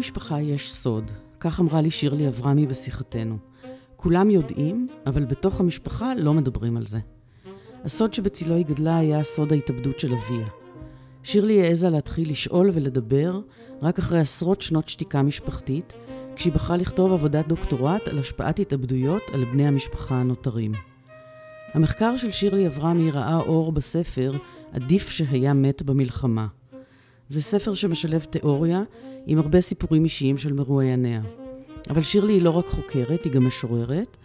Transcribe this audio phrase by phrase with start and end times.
[0.00, 1.10] משפחה יש סוד,
[1.40, 3.38] כך אמרה לי שירלי אברמי בשיחתנו.
[3.96, 6.98] כולם יודעים, אבל בתוך המשפחה לא מדברים על זה.
[7.84, 10.46] הסוד שבצילו היא גדלה היה סוד ההתאבדות של אביה.
[11.22, 13.40] שירלי העזה להתחיל לשאול ולדבר
[13.82, 15.92] רק אחרי עשרות שנות שתיקה משפחתית,
[16.36, 20.72] כשהיא בחרה לכתוב עבודת דוקטורט על השפעת התאבדויות על בני המשפחה הנותרים.
[21.74, 24.32] המחקר של שירלי אברמי ראה אור בספר
[24.72, 26.46] "עדיף שהיה מת במלחמה".
[27.30, 28.82] זה ספר שמשלב תיאוריה
[29.26, 31.20] עם הרבה סיפורים אישיים של מרואייניה.
[31.90, 34.16] אבל שירלי היא לא רק חוקרת, היא גם משוררת,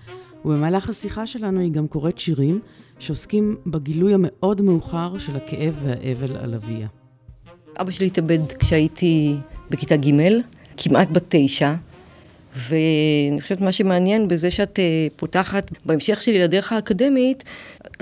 [0.46, 2.60] ובמהלך השיחה שלנו היא גם קוראת שירים
[3.00, 6.88] שעוסקים בגילוי המאוד מאוחר של הכאב והאבל על אביה.
[7.82, 9.38] אבא שלי התאבד כשהייתי
[9.72, 10.12] בכיתה ג',
[10.78, 11.74] כמעט בת תשע,
[12.56, 17.44] ואני חושבת מה שמעניין בזה שאת אה, פותחת בהמשך שלי לדרך האקדמית,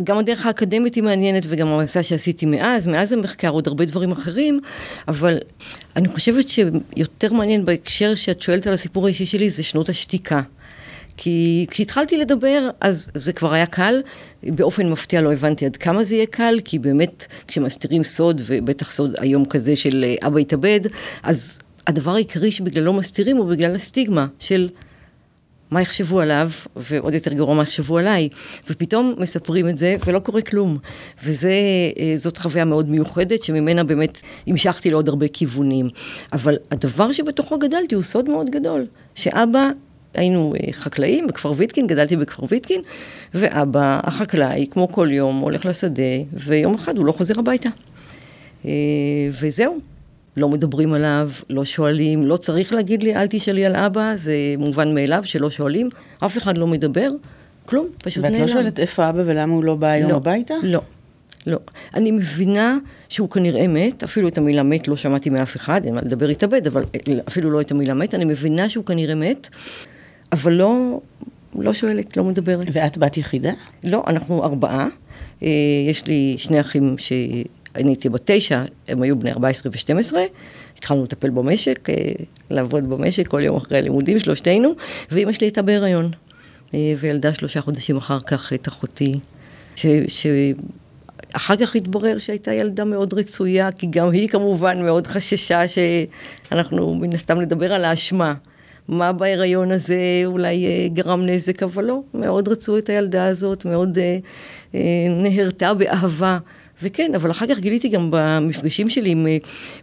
[0.04, 4.60] גם הדרך האקדמית היא מעניינת וגם המסע שעשיתי מאז, מאז המחקר עוד הרבה דברים אחרים,
[5.08, 5.38] אבל
[5.96, 10.42] אני חושבת שיותר מעניין בהקשר שאת שואלת על הסיפור האישי שלי זה שנות השתיקה.
[11.18, 14.02] כי כשהתחלתי לדבר, אז זה כבר היה קל.
[14.44, 19.16] באופן מפתיע לא הבנתי עד כמה זה יהיה קל, כי באמת, כשמסתירים סוד, ובטח סוד
[19.20, 20.80] היום כזה של אה, אבא התאבד,
[21.24, 24.70] אז הדבר העיקרי שבגללו מסתירים הוא בגלל הסטיגמה של
[25.72, 28.30] מה יחשבו עליו, ועוד יותר גרוע מה יחשבו עליי.
[28.70, 30.78] ופתאום מספרים את זה ולא קורה כלום.
[31.24, 35.90] וזאת אה, חוויה מאוד מיוחדת, שממנה באמת המשכתי לעוד הרבה כיוונים.
[36.34, 39.70] אבל הדבר שבתוכו גדלתי הוא סוד מאוד גדול, שאבא
[40.14, 42.82] היינו אה, חקלאים בכפר ויטקין, גדלתי בכפר ויטקין,
[43.34, 47.70] ואבא החקלאי, כמו כל יום, הולך לשדה, ויום אחד הוא לא חוזר הביתה.
[48.66, 48.72] אה,
[49.42, 49.80] וזהו,
[50.38, 54.96] לא מדברים עליו, לא שואלים, לא צריך להגיד לי, אל תשאלי על אבא, זה מובן
[54.96, 55.90] מאליו שלא שואלים,
[56.20, 57.10] אף אחד לא מדבר,
[57.66, 58.34] כלום, פשוט נעלם.
[58.36, 60.54] ואת לא שואלת איפה אבא ולמה הוא לא בא היום לא, הביתה?
[60.64, 60.82] לא,
[61.48, 61.58] לא.
[61.94, 62.78] אני מבינה
[63.10, 66.68] שהוא כנראה מת, אפילו את המילה מת לא שמעתי מאף אחד, אין מה לדבר התאבד,
[66.68, 66.84] אבל
[67.28, 69.50] אפילו לא את המילה מת, אני מבינה שהוא כנראה מת,
[70.32, 71.02] אבל לא,
[71.60, 72.68] לא שואלת, לא מדברת.
[72.74, 73.52] ואת בת יחידה?
[73.84, 74.88] לא, אנחנו ארבעה.
[75.44, 75.50] אה,
[75.90, 77.12] יש לי שני אחים ש...
[77.76, 80.16] אני הייתי בת תשע, הם היו בני 14 ו-12,
[80.78, 81.96] התחלנו לטפל במשק, אה,
[82.50, 84.74] לעבוד במשק כל יום אחרי הלימודים, שלושתנו,
[85.12, 86.12] ואימא שלי הייתה בהיריון.
[86.74, 89.14] אה, וילדה שלושה חודשים אחר כך את אחותי,
[89.76, 89.86] ש...
[90.08, 90.28] ש...
[91.34, 97.14] אחר כך התברר שהייתה ילדה מאוד רצויה, כי גם היא כמובן מאוד חששה שאנחנו מן
[97.14, 98.34] הסתם נדבר על האשמה.
[98.88, 103.98] מה בהיריון הזה אולי אה, גרם נזק, אבל לא, מאוד רצו את הילדה הזאת, מאוד
[103.98, 104.18] אה,
[104.76, 104.80] אה,
[105.10, 106.38] נהרתה באהבה.
[106.84, 109.38] וכן, אבל אחר כך גיליתי גם במפגשים שלי עם אה,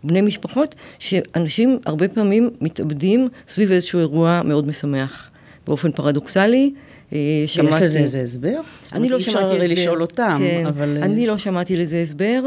[0.05, 5.31] בני משפחות, שאנשים הרבה פעמים מתאבדים סביב איזשהו אירוע מאוד משמח.
[5.67, 6.73] באופן פרדוקסלי,
[7.13, 7.77] אה, שמעתי...
[7.77, 8.61] יש לזה איזה הסבר?
[8.93, 9.57] אני לא שמעתי הסבר.
[9.57, 10.99] אפשר לשאול אותם, כן, אבל...
[11.03, 12.43] אני לא שמעתי לזה הסבר,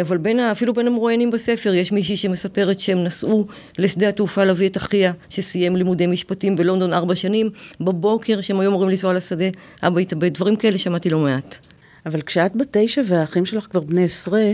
[0.00, 3.46] אבל בין, אפילו בין המרואיינים בספר, יש מישהי שמספרת שהם נסעו
[3.78, 7.50] לשדה התעופה להביא את אחיה, שסיים לימודי משפטים בלונדון ארבע שנים,
[7.80, 9.48] בבוקר שהם היו אמורים לנסוע לשדה,
[9.82, 11.67] אבא התאבד, דברים כאלה שמעתי לא מעט.
[12.06, 14.52] אבל כשאת בת תשע והאחים שלך כבר בני עשרה,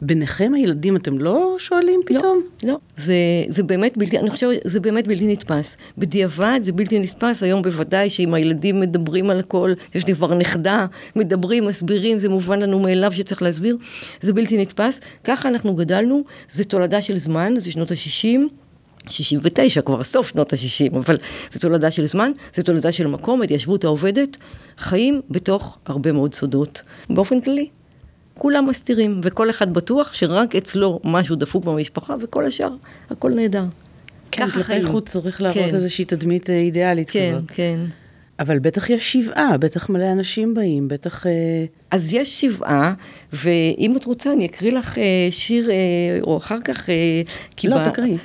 [0.00, 2.42] ביניכם הילדים אתם לא שואלים לא, פתאום?
[2.62, 2.78] לא, לא.
[2.96, 3.14] זה,
[3.48, 5.76] זה באמת בלתי, אני חושבת, זה באמת בלתי נתפס.
[5.98, 10.86] בדיעבד זה בלתי נתפס, היום בוודאי שאם הילדים מדברים על הכל, יש לי כבר נכדה,
[11.16, 13.76] מדברים, מסבירים, זה מובן לנו מאליו שצריך להסביר,
[14.20, 15.00] זה בלתי נתפס.
[15.24, 18.65] ככה אנחנו גדלנו, זה תולדה של זמן, זה שנות ה-60.
[19.08, 21.18] 69, כבר סוף שנות ה-60, אבל
[21.52, 24.36] זו תולדה של זמן, זו תולדה של מקום, התיישבות העובדת,
[24.78, 27.68] חיים בתוך הרבה מאוד סודות, באופן כללי.
[28.38, 32.70] כולם מסתירים, וכל אחד בטוח שרק אצלו משהו דפוק במשפחה, וכל השאר,
[33.10, 33.64] הכל נהדר.
[34.30, 35.74] כן, כלפי חוץ צריך להראות כן.
[35.74, 37.50] איזושהי תדמית אה, אידיאלית כן, כזאת.
[37.50, 38.05] כן, כן.
[38.38, 41.26] אבל בטח יש שבעה, בטח מלא אנשים באים, בטח...
[41.26, 41.32] אה,
[41.90, 42.94] אז יש שבעה,
[43.32, 45.70] ואם את רוצה אני אקריא לך אה, שיר,
[46.22, 46.88] או אחר כך...
[47.56, 48.16] כי לא, ב, תקריא.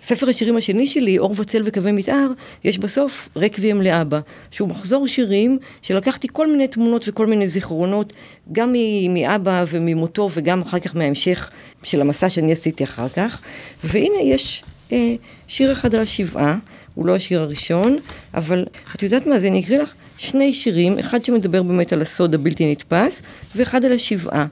[0.00, 2.30] בספר השירים השני שלי, אור וצל וקווי מתאר,
[2.64, 4.20] יש בסוף רקוויאם לאבא,
[4.50, 8.12] שהוא מחזור שירים שלקחתי כל מיני תמונות וכל מיני זיכרונות,
[8.52, 8.74] גם
[9.10, 11.50] מאבא וממותו וגם אחר כך מההמשך
[11.82, 13.42] של המסע שאני עשיתי אחר כך,
[13.84, 15.14] והנה יש אה,
[15.48, 16.58] שיר אחד על השבעה.
[17.00, 17.96] הוא לא השיר הראשון,
[18.34, 22.34] אבל את יודעת מה, אז אני אקריא לך שני שירים, אחד שמדבר באמת על הסוד
[22.34, 23.22] הבלתי נתפס,
[23.56, 24.46] ואחד על השבעה.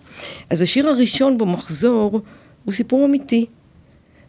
[0.50, 2.21] אז השיר הראשון במחזור
[2.65, 3.47] הוא סיפור אמיתי.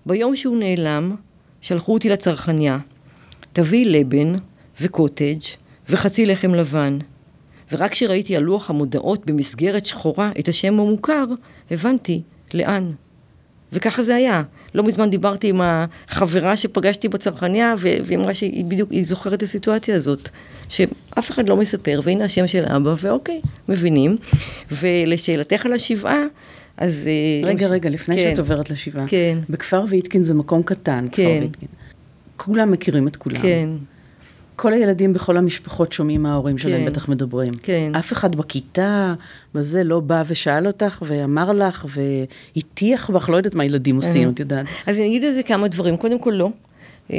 [0.06, 1.16] ביום שהוא נעלם,
[1.62, 2.78] שלחו אותי לצרכניה.
[3.54, 4.34] תביאי לבן
[4.82, 5.40] וקוטג'
[5.90, 6.98] וחצי לחם לבן.
[7.72, 11.26] ורק כשראיתי על לוח המודעות במסגרת שחורה את השם המוכר,
[11.72, 12.22] הבנתי
[12.54, 12.90] לאן.
[13.74, 14.44] וככה זה היה.
[14.76, 19.96] לא מזמן דיברתי עם החברה שפגשתי בצרכניה, והיא אמרה שהיא בדיוק, היא זוכרת את הסיטואציה
[19.96, 20.30] הזאת,
[20.70, 24.18] שאף אחד לא מספר, והנה השם של אבא, ואוקיי, מבינים.
[24.72, 26.24] ולשאלתך על השבעה,
[26.78, 27.10] אז...
[27.44, 28.30] רגע, רגע, לפני כן.
[28.30, 29.08] שאת עוברת לשבעה.
[29.08, 29.38] כן.
[29.50, 31.40] בכפר ויתקין זה מקום קטן, כפר כן.
[31.42, 31.68] ויתקין.
[32.38, 33.42] כולם מכירים את כולם.
[33.42, 33.70] כן,
[34.60, 36.92] כל הילדים בכל המשפחות שומעים מה ההורים שלהם כן.
[36.92, 37.54] בטח מדברים.
[37.64, 37.92] כן.
[37.96, 39.14] אף אחד בכיתה,
[39.56, 44.40] בזה, לא בא ושאל אותך ואמר לך והטיח בך, לא יודעת מה ילדים עושים, את
[44.40, 44.66] יודעת.
[44.88, 45.98] אז אני אגיד על זה כמה דברים.
[45.98, 46.50] קודם כל, לא.
[47.12, 47.18] אה,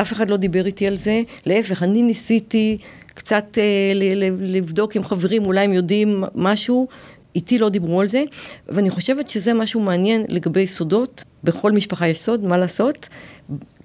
[0.00, 1.22] אף אחד לא דיבר איתי על זה.
[1.46, 2.78] להפך, אני ניסיתי
[3.14, 3.92] קצת אה,
[4.38, 6.88] לבדוק עם חברים, אולי הם יודעים משהו.
[7.34, 8.22] איתי לא דיברו על זה,
[8.68, 11.24] ואני חושבת שזה משהו מעניין לגבי סודות.
[11.44, 13.08] בכל משפחה יש סוד, מה לעשות?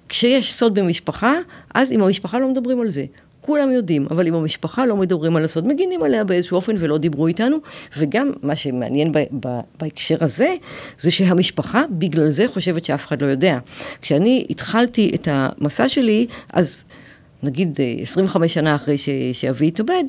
[0.08, 1.34] כשיש סוד במשפחה,
[1.74, 3.04] אז עם המשפחה לא מדברים על זה.
[3.40, 7.26] כולם יודעים, אבל עם המשפחה לא מדברים על הסוד, מגינים עליה באיזשהו אופן ולא דיברו
[7.26, 7.56] איתנו,
[7.98, 10.54] וגם מה שמעניין ב- ב- בהקשר הזה,
[10.98, 13.58] זה שהמשפחה בגלל זה חושבת שאף אחד לא יודע.
[14.02, 16.84] כשאני התחלתי את המסע שלי, אז
[17.42, 20.04] נגיד אה, 25 שנה אחרי ש- שאבי התאבד,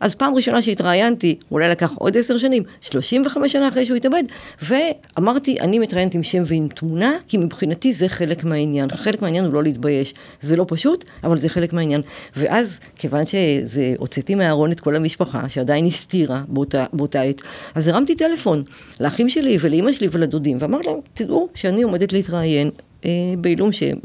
[0.00, 4.22] אז פעם ראשונה שהתראיינתי, אולי לקח עוד עשר שנים, 35 שנה אחרי שהוא התאבד,
[4.62, 8.88] ואמרתי, אני מתראיינת עם שם ועם תמונה, כי מבחינתי זה חלק מהעניין.
[8.90, 10.14] חלק מהעניין הוא לא להתבייש.
[10.40, 12.00] זה לא פשוט, אבל זה חלק מהעניין.
[12.36, 17.40] ואז, כיוון שזה, הוצאתי מהארון את כל המשפחה, שעדיין הסתירה באותה, באותה עת,
[17.74, 18.62] אז הרמתי טלפון
[19.00, 22.70] לאחים שלי ולאימא שלי ולדודים, ואמרתי להם, תדעו שאני עומדת להתראיין
[23.04, 23.96] אה, בעילום שם,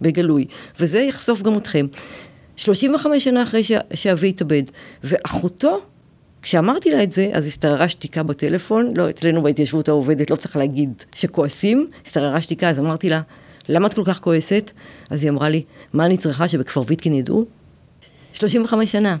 [0.00, 0.44] בגלוי,
[0.80, 1.86] וזה יחשוף גם אתכם.
[2.58, 4.62] 35 שנה אחרי ש- שאבי התאבד,
[5.04, 5.80] ואחותו,
[6.42, 10.90] כשאמרתי לה את זה, אז השתררה שתיקה בטלפון, לא, אצלנו בהתיישבות העובדת לא צריך להגיד
[11.14, 13.20] שכועסים, השתררה שתיקה, אז אמרתי לה,
[13.68, 14.72] למה את כל כך כועסת?
[15.10, 15.62] אז היא אמרה לי,
[15.92, 17.44] מה אני צריכה שבכפר ויתקין ידעו?
[18.32, 19.16] 35 שנה.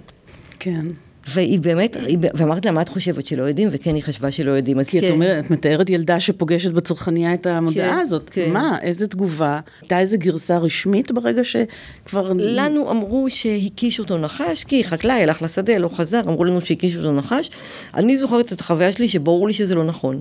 [0.58, 0.86] כן.
[1.34, 3.68] והיא באמת, היא, ואמרתי לה, מה את חושבת שלא יודעים?
[3.72, 5.06] וכן, היא חשבה שלא יודעים, אז כי כן.
[5.06, 8.30] את אומרת, את מתארת ילדה שפוגשת בצרכנייה את המודעה כן, הזאת.
[8.30, 8.52] כן.
[8.52, 9.60] מה, איזה תגובה?
[9.80, 12.32] הייתה איזה גרסה רשמית ברגע שכבר...
[12.34, 17.12] לנו אמרו שהקיש אותו נחש, כי חקלאי הלך לשדה, לא חזר, אמרו לנו שהקיש אותו
[17.12, 17.50] נחש.
[17.94, 20.20] אני זוכרת את החוויה שלי שברור לי שזה לא נכון.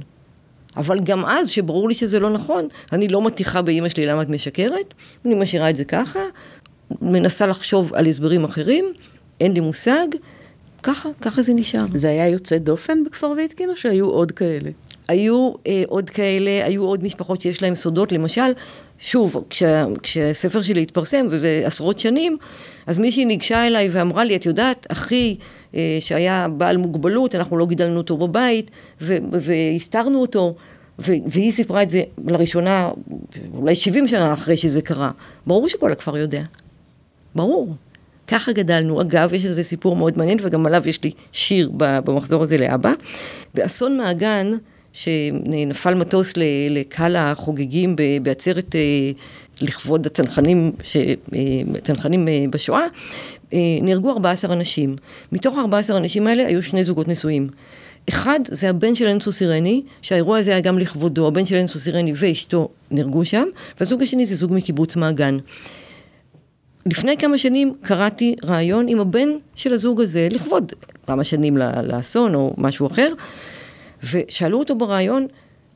[0.77, 4.29] אבל גם אז, שברור לי שזה לא נכון, אני לא מטיחה באימא שלי למה את
[4.29, 4.93] משקרת,
[5.25, 6.19] אני משאירה את זה ככה,
[7.01, 8.85] מנסה לחשוב על הסברים אחרים,
[9.41, 10.07] אין לי מושג,
[10.83, 11.85] ככה, ככה זה נשאר.
[11.93, 14.69] זה היה יוצא דופן בכפר ויתקין, או שהיו עוד כאלה?
[15.07, 18.51] היו אה, עוד כאלה, היו עוד משפחות שיש להן סודות, למשל,
[18.99, 22.37] שוב, כשה, כשהספר שלי התפרסם, וזה עשרות שנים,
[22.87, 25.35] אז מישהי ניגשה אליי ואמרה לי, את יודעת, אחי
[25.75, 28.71] אה, שהיה בעל מוגבלות, אנחנו לא גידלנו אותו בבית,
[29.01, 30.55] ו- והסתרנו אותו,
[30.99, 32.91] ו- והיא סיפרה את זה לראשונה,
[33.53, 35.11] אולי 70 שנה אחרי שזה קרה.
[35.47, 36.41] ברור שכל הכפר יודע.
[37.35, 37.75] ברור.
[38.27, 39.01] ככה גדלנו.
[39.01, 42.93] אגב, יש איזה סיפור מאוד מעניין, וגם עליו יש לי שיר במחזור הזה לאבא.
[43.53, 44.51] באסון מעגן,
[44.93, 46.33] שנפל מטוס
[46.69, 48.81] לקהל החוגגים בעצרת אה,
[49.61, 51.41] לכבוד הצנחנים, ש- אה,
[51.77, 52.85] הצנחנים אה, בשואה,
[53.53, 54.95] אה, נהרגו 14 אנשים.
[55.31, 57.47] מתוך ה-14 האנשים האלה היו שני זוגות נשואים.
[58.09, 62.13] אחד זה הבן של אנסו סירני, שהאירוע הזה היה גם לכבודו, הבן של אנסו סירני
[62.15, 63.43] ואשתו נהרגו שם,
[63.79, 65.37] והזוג השני זה זוג מקיבוץ מעגן.
[66.91, 70.73] לפני כמה שנים קראתי ראיון עם הבן של הזוג הזה, לכבוד
[71.07, 73.13] כמה שנים לאסון או משהו אחר,
[74.11, 75.27] ושאלו אותו בראיון,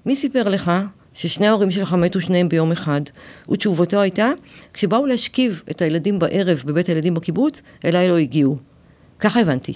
[0.05, 0.71] מי סיפר לך
[1.13, 3.01] ששני ההורים שלך מתו שניהם ביום אחד?
[3.51, 4.31] ותשובתו הייתה,
[4.73, 8.57] כשבאו להשכיב את הילדים בערב בבית הילדים בקיבוץ, אליי לא הגיעו.
[9.19, 9.73] ככה הבנתי.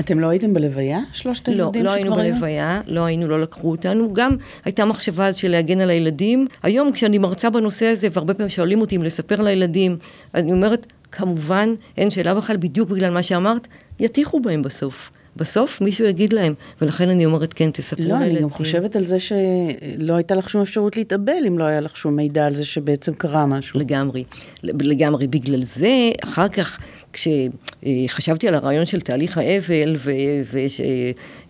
[0.00, 2.34] אתם לא הייתם בלוויה, שלושת לא, הילדים לא היינו שכבר היו?
[2.34, 4.14] בלוויה, לא היינו, לא לקחו אותנו.
[4.14, 6.46] גם הייתה מחשבה אז של להגן על הילדים.
[6.62, 9.96] היום כשאני מרצה בנושא הזה, והרבה פעמים שואלים אותי אם לספר לילדים,
[10.34, 13.66] אני אומרת, כמובן, אין שאלה בכלל, בדיוק בגלל מה שאמרת,
[14.00, 15.10] יטיחו בהם בסוף.
[15.36, 18.36] בסוף מישהו יגיד להם, ולכן אני אומרת, כן, תספרו לא, לילדים.
[18.36, 21.96] אני גם חושבת על זה שלא הייתה לך שום אפשרות להתאבל אם לא היה לך
[21.96, 23.80] שום מידע על זה שבעצם קרה משהו.
[23.80, 24.24] לגמרי,
[24.62, 25.26] לגמרי.
[25.26, 26.78] בגלל זה, אחר כך,
[27.16, 29.96] כשחשבתי על הרעיון של תהליך האבל,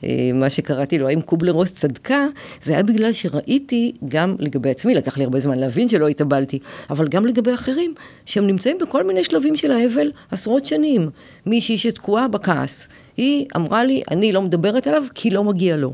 [0.03, 2.27] ומה שקראתי לו, האם קובלר רוס צדקה,
[2.63, 6.59] זה היה בגלל שראיתי גם לגבי עצמי, לקח לי הרבה זמן להבין שלא התאבלתי,
[6.91, 7.95] אבל גם לגבי אחרים,
[8.27, 11.11] שהם נמצאים בכל מיני שלבים של האבל עשרות שנים.
[11.47, 15.93] מישהי שתקועה בכעס, היא אמרה לי, אני לא מדברת עליו כי לא מגיע לו.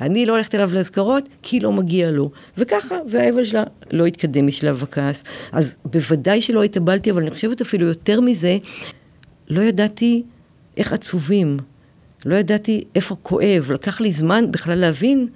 [0.00, 2.30] אני לא הולכת אליו לאזכרות, כי לא מגיע לו.
[2.58, 5.24] וככה, והאבל שלה לא התקדם משלב הכעס.
[5.52, 8.58] אז בוודאי שלא התאבלתי, אבל אני חושבת אפילו יותר מזה,
[9.48, 10.22] לא ידעתי
[10.76, 11.56] איך עצובים.
[12.24, 13.70] לא ידעתי איפה כואב.
[13.70, 15.28] לקח לי זמן בכלל להבין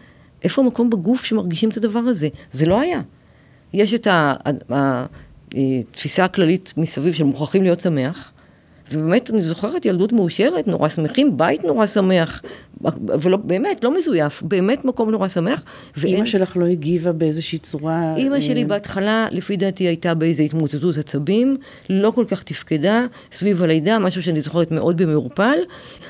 [0.43, 2.29] איפה המקום בגוף שמרגישים את הדבר הזה.
[2.53, 3.01] זה לא היה.
[3.73, 4.07] יש את
[4.71, 8.32] התפיסה הכללית מסביב של מוכרחים להיות שמח.
[8.93, 12.43] ובאמת, אני זוכרת ילדות מאושרת, נורא שמחים, בית נורא שמח,
[13.23, 15.63] ולא, באמת, לא מזויף, באמת מקום נורא שמח.
[15.97, 16.15] ואין...
[16.15, 18.15] אימא שלך לא הגיבה באיזושהי צורה...
[18.17, 21.57] אימא שלי אה, בהתחלה, לפי דעתי, הייתה באיזו התמוטטות עצבים,
[21.91, 25.59] לא כל כך תפקדה, סביב הלידה, משהו שאני זוכרת מאוד במעורפל.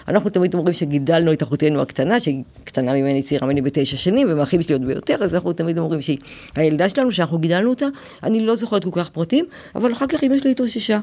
[0.09, 4.63] אנחנו תמיד אומרים שגידלנו את אחותנו הקטנה, שהיא קטנה ממני, צעירה ממני בתשע שנים, ומאחים
[4.63, 6.19] שלי עוד ביותר, אז אנחנו תמיד אומרים שהיא
[6.55, 7.87] הילדה שלנו, שאנחנו גידלנו אותה.
[8.23, 10.99] אני לא זוכרת כל כך פרטים, אבל אחר כך אימא שלי התאוששה.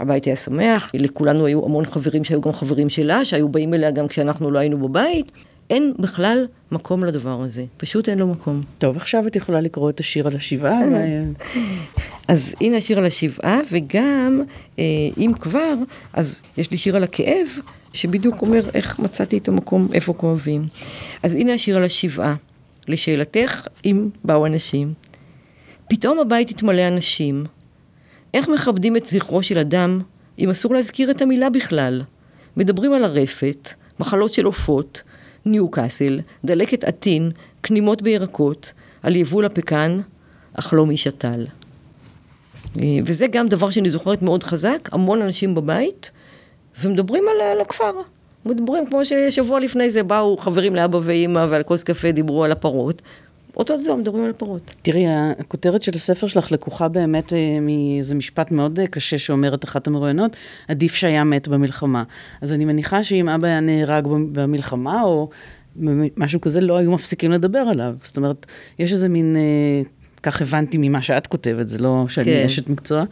[0.00, 4.08] הבית היה שמח, לכולנו היו המון חברים שהיו גם חברים שלה, שהיו באים אליה גם
[4.08, 5.32] כשאנחנו לא היינו בבית.
[5.70, 8.60] אין בכלל מקום לדבר הזה, פשוט אין לו מקום.
[8.78, 10.80] טוב, עכשיו את יכולה לקרוא את השיר על השבעה.
[12.28, 14.42] אז הנה השיר על השבעה, וגם,
[14.78, 14.84] אה,
[15.18, 15.74] אם כבר,
[16.12, 17.46] אז יש לי שיר על הכאב,
[17.92, 20.66] שבדיוק אומר איך מצאתי את המקום, איפה כואבים.
[21.22, 22.34] אז הנה השיר על השבעה.
[22.88, 24.92] לשאלתך, אם באו אנשים.
[25.88, 27.44] פתאום הבית התמלא אנשים.
[28.34, 30.00] איך מכבדים את זכרו של אדם
[30.38, 32.02] אם אסור להזכיר את המילה בכלל?
[32.56, 33.70] מדברים על הרפת,
[34.00, 35.02] מחלות של עופות,
[35.44, 37.30] ניוקאסל, דלקת עטין,
[37.62, 38.72] כנימות בירקות,
[39.02, 40.00] על יבול הפקן,
[40.54, 41.46] אך לא משתל.
[42.78, 46.10] אה, וזה גם דבר שאני זוכרת מאוד חזק, המון אנשים בבית,
[46.82, 47.92] ומדברים על, על הכפר.
[48.44, 53.02] מדברים כמו ששבוע לפני זה באו חברים לאבא ואימא ועל כוס קפה דיברו על הפרות.
[53.56, 54.74] אותו דבר, מדברים על פרות.
[54.82, 55.04] תראי,
[55.38, 60.36] הכותרת של הספר שלך לקוחה באמת אה, מאיזה משפט מאוד אה, קשה שאומרת אחת המרואיינות,
[60.68, 62.04] עדיף שהיה מת במלחמה.
[62.40, 65.28] אז אני מניחה שאם אבא היה נהרג במלחמה, או
[66.16, 67.94] משהו כזה, לא היו מפסיקים לדבר עליו.
[68.02, 68.46] זאת אומרת,
[68.78, 69.82] יש איזה מין, אה,
[70.22, 72.42] כך הבנתי ממה שאת כותבת, זה לא שאני כן.
[72.46, 73.02] אשת מקצוע.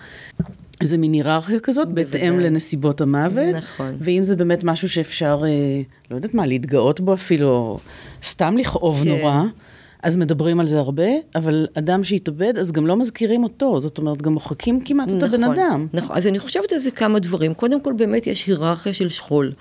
[0.81, 3.55] איזה מין היררכיה כזאת, בהתאם לנסיבות המוות.
[3.55, 3.95] נכון.
[4.01, 5.43] ואם זה באמת משהו שאפשר,
[6.11, 7.79] לא יודעת מה, להתגאות בו אפילו,
[8.23, 9.09] סתם לכאוב כן.
[9.09, 9.43] נורא.
[10.03, 14.23] אז מדברים על זה הרבה, אבל אדם שהתאבד, אז גם לא מזכירים אותו, זאת אומרת,
[14.23, 15.87] גם מוחקים כמעט נכון, את הבן נכון, אדם.
[15.93, 17.55] נכון, אז אני חושבת על זה כמה דברים.
[17.55, 19.53] קודם כל, באמת יש היררכיה של שכול.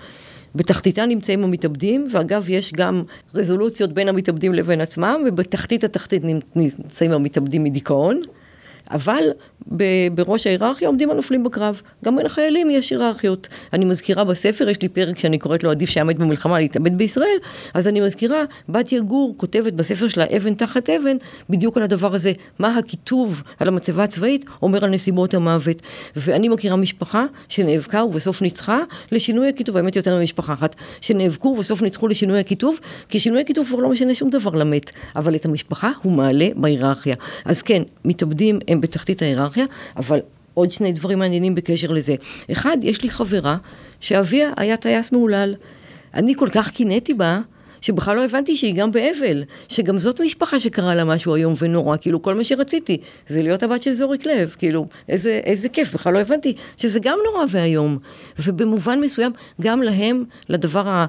[0.54, 3.02] בתחתיתה נמצאים המתאבדים, ואגב, יש גם
[3.34, 6.22] רזולוציות בין המתאבדים לבין עצמם, ובתחתית התחתית
[6.56, 8.20] נמצאים המתאבדים מדיכאון.
[8.90, 9.22] אבל
[10.14, 11.82] בראש ההיררכיה עומדים הנופלים בקרב.
[12.04, 13.48] גם בין החיילים יש היררכיות.
[13.72, 17.36] אני מזכירה בספר, יש לי פרק שאני קוראת לו עדיף שהיה מת במלחמה להתאבד בישראל,
[17.74, 21.16] אז אני מזכירה, בת יגור כותבת בספר שלה אבן תחת אבן,
[21.50, 25.82] בדיוק על הדבר הזה, מה הכיתוב על המצבה הצבאית אומר על נסיבות המוות.
[26.16, 28.78] ואני מכירה משפחה שנאבקה ובסוף ניצחה
[29.12, 33.78] לשינוי הכיתוב, האמת יותר ממשפחה אחת, שנאבקו ובסוף ניצחו לשינוי הכיתוב, כי שינוי הכיתוב כבר
[33.78, 37.14] לא משנה שום דבר למת, אבל את המשפחה הוא מעלה בהיררכיה.
[37.44, 39.57] אז כן, מתאבדים הם בתחתית ההיררכיה,
[39.96, 40.20] אבל
[40.54, 42.14] עוד שני דברים מעניינים בקשר לזה.
[42.52, 43.56] אחד, יש לי חברה
[44.00, 45.54] שאביה היה טייס מהולל.
[46.14, 47.40] אני כל כך קינאתי בה,
[47.80, 52.22] שבכלל לא הבנתי שהיא גם באבל, שגם זאת משפחה שקרה לה משהו איום ונורא, כאילו
[52.22, 56.18] כל מה שרציתי זה להיות הבת של זוריק לב, כאילו איזה, איזה כיף, בכלל לא
[56.18, 57.98] הבנתי שזה גם נורא ואיום.
[58.38, 61.06] ובמובן מסוים, גם להם, לדבר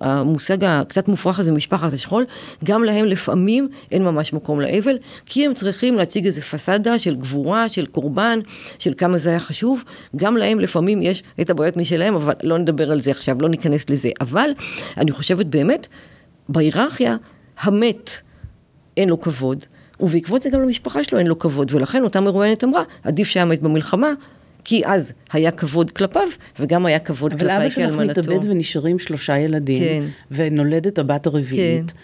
[0.00, 2.24] המושג הקצת מופרך הזה, משפחת השכול,
[2.64, 7.68] גם להם לפעמים אין ממש מקום לאבל, כי הם צריכים להציג איזה פסאדה של גבורה,
[7.68, 8.40] של קורבן,
[8.78, 9.84] של כמה זה היה חשוב,
[10.16, 13.90] גם להם לפעמים יש את הבעיות משלהם, אבל לא נדבר על זה עכשיו, לא ניכנס
[13.90, 14.10] לזה.
[14.20, 14.50] אבל
[14.96, 15.86] אני חושבת באמת,
[16.48, 17.16] בהיררכיה,
[17.60, 18.10] המת
[18.96, 19.64] אין לו כבוד.
[20.00, 23.62] ובעקבות זה גם למשפחה שלו אין לו כבוד, ולכן אותה מרואיינת אמרה, עדיף שהיה מת
[23.62, 24.12] במלחמה,
[24.68, 26.28] כי אז היה כבוד כלפיו,
[26.60, 27.94] וגם היה כבוד כלפיי כאלמנתו.
[27.94, 30.04] אבל אבא שלך מתאבד ונשארים שלושה ילדים, כן.
[30.30, 31.90] ונולדת הבת הרביעית.
[31.90, 31.96] כן.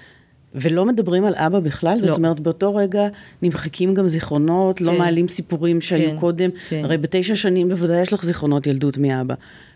[0.54, 1.95] ולא מדברים על אבא בכלל?
[1.95, 2.00] לא.
[2.00, 3.09] זאת אומרת, באותו רגע
[3.42, 4.92] נמחקים גם זיכרונות, לא כן.
[4.92, 6.19] לא מעלים סיפורים שהיו כן.
[6.19, 6.50] קודם.
[6.69, 6.85] כן.
[6.85, 9.35] הרי בתשע שנים בוודאי יש לך זיכרונות ילדות מאבא.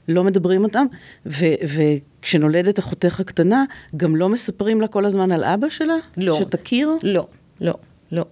[0.09, 0.87] לא מדברים אותם,
[1.27, 3.65] ו- וכשנולדת אחותך הקטנה,
[3.97, 5.97] גם לא מספרים לה כל הזמן על אבא שלה?
[6.17, 6.39] לא.
[6.41, 6.91] שתכיר?
[7.03, 7.27] לא,
[7.61, 7.75] לא,
[8.13, 8.25] לא.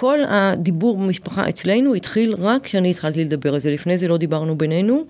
[0.00, 4.58] כל הדיבור במשפחה אצלנו התחיל רק כשאני התחלתי לדבר על זה, לפני זה לא דיברנו
[4.58, 5.04] בינינו,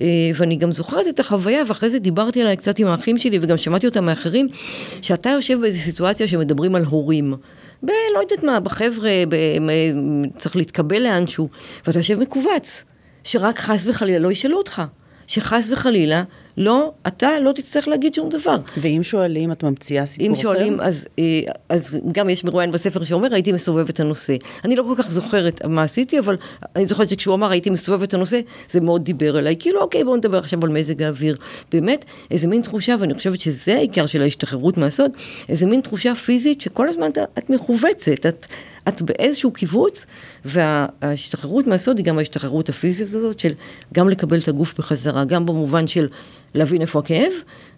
[0.00, 0.04] אה,
[0.34, 3.86] ואני גם זוכרת את החוויה, ואחרי זה דיברתי עליי קצת עם האחים שלי, וגם שמעתי
[3.86, 4.48] אותם מאחרים,
[5.02, 7.34] שאתה יושב באיזו סיטואציה שמדברים על הורים.
[7.82, 7.90] ב...
[8.14, 9.36] לא יודעת מה, בחבר'ה, ב...
[10.38, 11.48] צריך להתקבל לאנשהו,
[11.86, 12.84] ואתה יושב מכווץ,
[13.24, 14.82] שרק חס וחלילה לא ישאלו אותך.
[15.26, 16.22] שחס וחלילה,
[16.58, 18.56] לא, אתה לא תצטרך להגיד שום דבר.
[18.76, 20.30] ואם שואלים, את ממציאה סיפור אחר?
[20.30, 21.24] אם שואלים, אז, אה,
[21.68, 24.36] אז גם יש מרואיין בספר שאומר, הייתי מסובב את הנושא.
[24.64, 26.36] אני לא כל כך זוכרת מה עשיתי, אבל
[26.76, 29.56] אני זוכרת שכשהוא אמר, הייתי מסובב את הנושא, זה מאוד דיבר אליי.
[29.58, 31.36] כאילו, אוקיי, בואו נדבר עכשיו על מזג האוויר.
[31.72, 35.10] באמת, איזה מין תחושה, ואני חושבת שזה העיקר של ההשתחררות מהסוד,
[35.48, 38.46] איזה מין תחושה פיזית שכל הזמן את, את מכווצת, את...
[38.88, 40.06] את באיזשהו קיבוץ,
[40.44, 43.52] וההשתחררות מהסוד היא גם ההשתחררות הפיזית הזאת של
[43.94, 46.08] גם לקבל את הגוף בחזרה, גם במובן של
[46.54, 47.32] להבין איפה הכאב,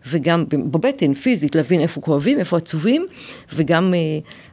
[0.07, 3.07] וגם בבטן, פיזית, להבין איפה כואבים, איפה עצובים,
[3.52, 3.95] וגם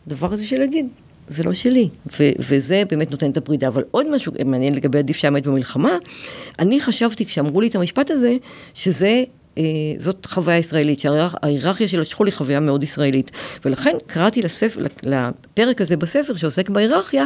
[0.07, 0.87] הדבר אה, הזה של להגיד,
[1.27, 3.67] זה לא שלי, ו- וזה באמת נותן את הפרידה.
[3.67, 5.97] אבל עוד משהו מעניין לגבי עדיף שהיה מת במלחמה,
[6.59, 8.35] אני חשבתי כשאמרו לי את המשפט הזה,
[8.73, 9.23] שזה
[9.99, 13.31] זאת חוויה ישראלית, שההיררכיה של השכול היא חוויה מאוד ישראלית.
[13.65, 17.25] ולכן קראתי לספר, לפרק הזה בספר שעוסק בהיררכיה,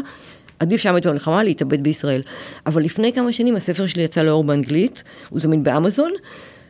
[0.59, 2.21] עדיף שהיה מת במלחמה להתאבד בישראל.
[2.65, 6.11] אבל לפני כמה שנים הספר שלי יצא לאור באנגלית, הוא זמין באמזון,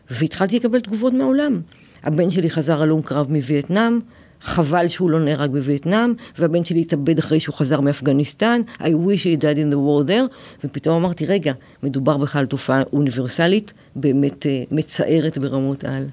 [0.09, 1.61] והתחלתי לקבל תגובות מהעולם.
[2.03, 3.99] הבן שלי חזר הלום קרב מווייטנאם,
[4.41, 9.41] חבל שהוא לא נהרג בווייטנאם, והבן שלי התאבד אחרי שהוא חזר מאפגניסטן, I wish he
[9.41, 15.37] died in the war there, ופתאום אמרתי, רגע, מדובר בכלל תופעה אוניברסלית, באמת uh, מצערת
[15.37, 16.07] ברמות על.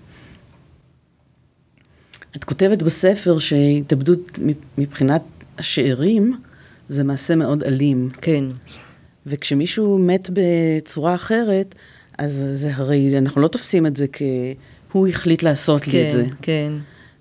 [2.36, 4.38] את כותבת בספר שהתאבדות
[4.78, 5.22] מבחינת
[5.58, 6.38] השאירים
[6.88, 8.08] זה מעשה מאוד אלים.
[8.20, 8.44] כן.
[9.26, 11.74] וכשמישהו מת בצורה אחרת,
[12.18, 16.24] אז זה הרי, אנחנו לא תופסים את זה כהוא החליט לעשות כן, לי את זה.
[16.24, 16.72] כן, כן.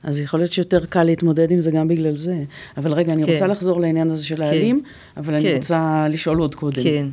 [0.07, 2.43] אז יכול להיות שיותר קל להתמודד עם זה גם בגלל זה.
[2.77, 3.31] אבל רגע, אני כן.
[3.31, 4.85] רוצה לחזור לעניין הזה של האלים, כן.
[5.21, 5.47] אבל כן.
[5.47, 6.83] אני רוצה לשאול עוד קודם.
[6.83, 7.07] כן.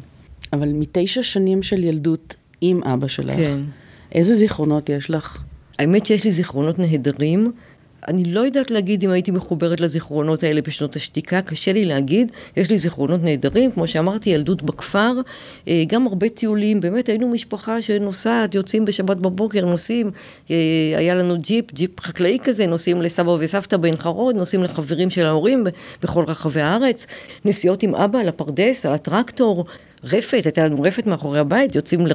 [0.53, 3.61] אבל מתשע שנים של ילדות עם אבא שלך, כן.
[4.13, 5.43] איזה זיכרונות יש לך?
[5.79, 7.53] האמת שיש לי זיכרונות נהדרים.
[8.09, 12.33] אני לא יודעת להגיד אם הייתי מחוברת לזיכרונות האלה בשנות השתיקה, קשה לי להגיד.
[12.57, 15.13] יש לי זיכרונות נהדרים, כמו שאמרתי, ילדות בכפר,
[15.69, 20.11] אה, גם הרבה טיולים, באמת היינו משפחה שנוסעת, יוצאים בשבת בבוקר, נוסעים,
[20.51, 20.57] אה,
[20.97, 25.67] היה לנו ג'יפ, ג'יפ חקלאי כזה, נוסעים לסבא וסבתא בעין חרוד, נוסעים לחברים של ההורים
[26.03, 27.07] בכל רחבי הארץ,
[27.45, 29.65] נסיעות עם אבא על הפרדס, על הטרקטור.
[30.05, 32.07] רפת, הייתה לנו רפת מאחורי הבית, יוצאים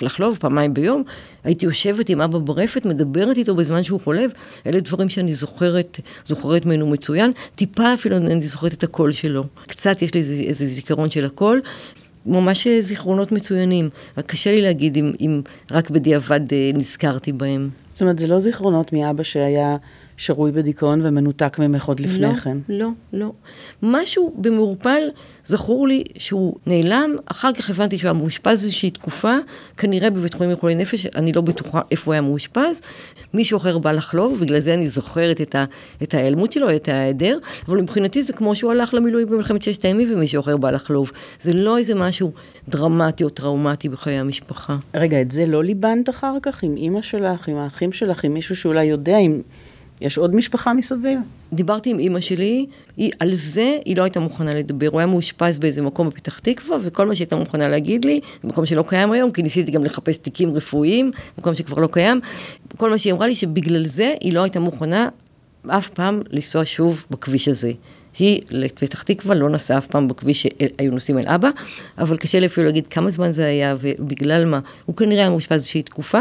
[0.00, 1.02] לחלוב פעמיים ביום,
[1.44, 4.30] הייתי יושבת עם אבא ברפת, מדברת איתו בזמן שהוא חולב,
[4.66, 10.02] אלה דברים שאני זוכרת, זוכרת ממנו מצוין, טיפה אפילו אני זוכרת את הקול שלו, קצת
[10.02, 11.60] יש לי איזה, איזה זיכרון של הקול.
[12.26, 17.68] ממש זיכרונות מצוינים, רק קשה לי להגיד אם, אם רק בדיעבד אה, נזכרתי בהם.
[17.90, 19.76] זאת אומרת, זה לא זיכרונות מאבא שהיה
[20.22, 22.58] שרוי בדיכאון ומנותק ממך עוד לפני לא, כן.
[22.68, 23.32] לא, לא.
[23.82, 25.02] משהו במעורפל,
[25.44, 29.36] זכור לי שהוא נעלם, אחר כך הבנתי שהוא היה מאושפז איזושהי תקופה,
[29.76, 32.82] כנראה בבית חולים לחולי נפש, אני לא בטוחה איפה הוא היה מאושפז.
[33.34, 35.64] מישהו אחר בא לחלוב, בגלל זה אני זוכרת את, ה,
[36.02, 37.38] את ההיעלמות שלו, את ההיעדר,
[37.68, 41.12] אבל מבחינתי זה כמו שהוא הלך למילואים במלחמת ששת הימים ומישהו אחר בא לחלוב.
[41.40, 42.32] זה לא איזה משהו
[42.68, 44.76] דרמטי או טראומטי בחיי המשפחה.
[44.94, 48.56] רגע, את זה לא ליבנת אחר כך עם אימא שלך, עם האחים שלך, עם מישהו
[48.56, 49.42] שאולי יודע, עם...
[50.02, 51.18] יש עוד משפחה מסביב.
[51.52, 54.88] דיברתי עם אימא שלי, היא, על זה היא לא הייתה מוכנה לדבר.
[54.88, 58.84] הוא היה מאושפז באיזה מקום בפתח תקווה, וכל מה שהייתה מוכנה להגיד לי, מקום שלא
[58.86, 62.20] קיים היום, כי ניסיתי גם לחפש תיקים רפואיים, מקום שכבר לא קיים,
[62.76, 65.08] כל מה שהיא אמרה לי שבגלל זה היא לא הייתה מוכנה
[65.66, 67.72] אף פעם לנסוע שוב בכביש הזה.
[68.18, 71.50] היא לפתח תקווה לא נסעה אף פעם בכביש שהיו נוסעים אל אבא,
[71.98, 74.60] אבל קשה לי אפילו להגיד כמה זמן זה היה ובגלל מה.
[74.86, 76.20] הוא כנראה היה מאושפז איזושהי תקופה,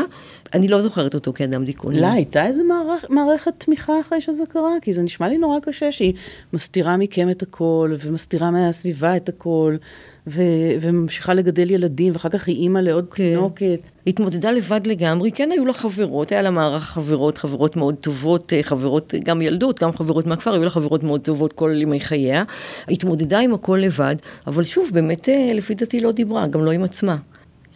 [0.54, 2.02] אני לא זוכרת אותו כאדם דיכאוני.
[2.02, 5.92] לא, הייתה איזה מערכ, מערכת תמיכה אחרי שזה קרה, כי זה נשמע לי נורא קשה
[5.92, 6.14] שהיא
[6.54, 9.76] מסתירה מכם את הכל, ומסתירה מהסביבה את הכל,
[10.28, 10.42] ו-
[10.82, 13.24] וממשיכה לגדל ילדים, ואחר כך היא אימא לעוד כן.
[13.24, 13.80] תינוקת.
[14.08, 18.64] התמודדה לבד לגמרי, כן היו לה חברות, היה לה מערך חברות, חברות מאוד טובות, אה,
[18.64, 22.44] חברות גם ילדות, גם חברות מהכפר, היו לה חברות מאוד טובות כל ימי חייה.
[22.90, 24.16] התמודדה עם הכל לבד,
[24.48, 27.16] אבל שוב, באמת אה, לפי דעתי לא דיברה, גם לא עם עצמה.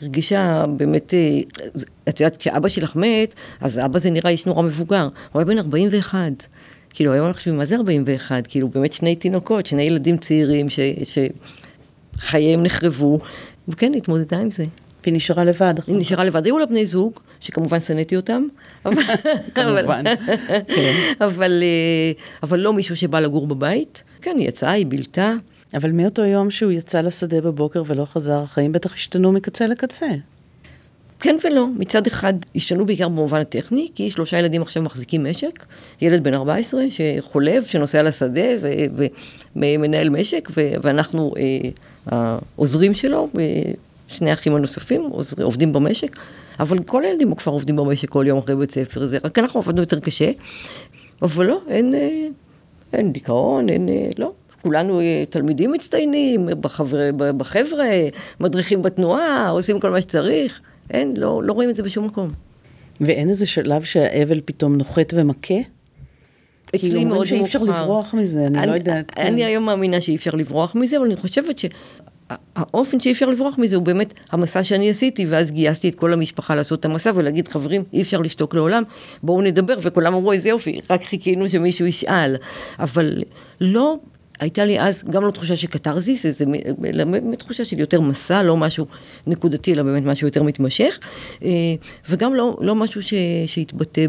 [0.01, 1.39] הרגישה באמת, אה,
[2.09, 5.57] את יודעת, כשאבא שלך מת, אז אבא זה נראה איש נורא מבוגר, הוא היה בן
[5.57, 6.47] 41.
[6.89, 8.47] כאילו, היום אנחנו חושבים, מה זה 41?
[8.47, 10.79] כאילו, באמת שני תינוקות, שני ילדים צעירים ש,
[12.17, 13.19] שחייהם נחרבו,
[13.67, 14.65] וכן, התמודדה עם זה.
[15.03, 15.73] והיא נשארה לבד.
[15.87, 16.45] היא נשארה לבד.
[16.45, 18.43] היו לה בני זוג, שכמובן שנאתי אותם.
[19.55, 20.03] כמובן.
[20.67, 20.95] כן.
[21.25, 21.63] אבל,
[22.43, 24.03] אבל לא מישהו שבא לגור בבית.
[24.21, 25.33] כן, היא יצאה, היא בילתה.
[25.75, 30.07] אבל מאותו יום שהוא יצא לשדה בבוקר ולא חזר, החיים בטח השתנו מקצה לקצה.
[31.19, 31.67] כן ולא.
[31.77, 35.65] מצד אחד, השתנו בעיקר במובן הטכני, כי שלושה ילדים עכשיו מחזיקים משק.
[36.01, 38.41] ילד בן 14 שחולב, שנוסע לשדה
[39.55, 41.33] ומנהל משק, ואנחנו
[42.11, 42.37] אה,
[42.93, 43.29] שלו,
[44.07, 45.11] שני האחים הנוספים,
[45.41, 46.17] עובדים במשק.
[46.59, 49.81] אבל כל הילדים כבר עובדים במשק כל יום אחרי בית ספר, זה רק אנחנו עבדנו
[49.81, 50.31] יותר קשה.
[51.21, 52.27] אבל לא, אין, אה,
[52.93, 54.31] אין דיכאון, אין, אה, לא.
[54.65, 57.85] כולנו אה, תלמידים מצטיינים, בחבר, בחבר'ה,
[58.39, 60.59] מדריכים בתנועה, עושים כל מה שצריך.
[60.91, 62.27] אין, לא, לא רואים את זה בשום מקום.
[63.01, 65.53] ואין איזה שלב שהאבל פתאום נוחת ומכה?
[66.75, 67.25] אצלי מאוד מאוחר.
[67.25, 69.17] שאי אפשר לברוח מזה, אני, אני לא יודעת.
[69.17, 69.47] אני כן.
[69.47, 73.83] היום מאמינה שאי אפשר לברוח מזה, אבל אני חושבת שהאופן שאי אפשר לברוח מזה הוא
[73.83, 78.01] באמת המסע שאני עשיתי, ואז גייסתי את כל המשפחה לעשות את המסע ולהגיד, חברים, אי
[78.01, 78.83] אפשר לשתוק לעולם,
[79.23, 82.35] בואו נדבר, וכולם אמרו, איזה יופי, רק חיכינו שמישהו ישאל.
[82.79, 83.23] אבל
[83.61, 83.97] לא
[84.39, 86.45] הייתה לי אז גם לא תחושה של קתרזיס, איזה
[87.37, 88.85] תחושה של יותר מסע, לא משהו
[89.27, 90.99] נקודתי, אלא באמת משהו יותר מתמשך,
[91.43, 91.49] אה,
[92.09, 93.13] וגם לא, לא משהו ש,
[93.47, 94.05] שהתבטא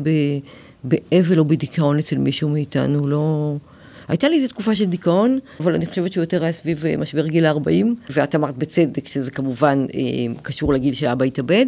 [0.84, 3.56] באבל או בדיכאון אצל מישהו מאיתנו, לא...
[4.08, 7.26] הייתה לי איזו תקופה של דיכאון, אבל אני חושבת שהוא יותר היה סביב אה, משבר
[7.26, 10.00] גיל ה-40, ואת אמרת בצדק שזה כמובן אה,
[10.42, 11.66] קשור לגיל שאבא התאבד.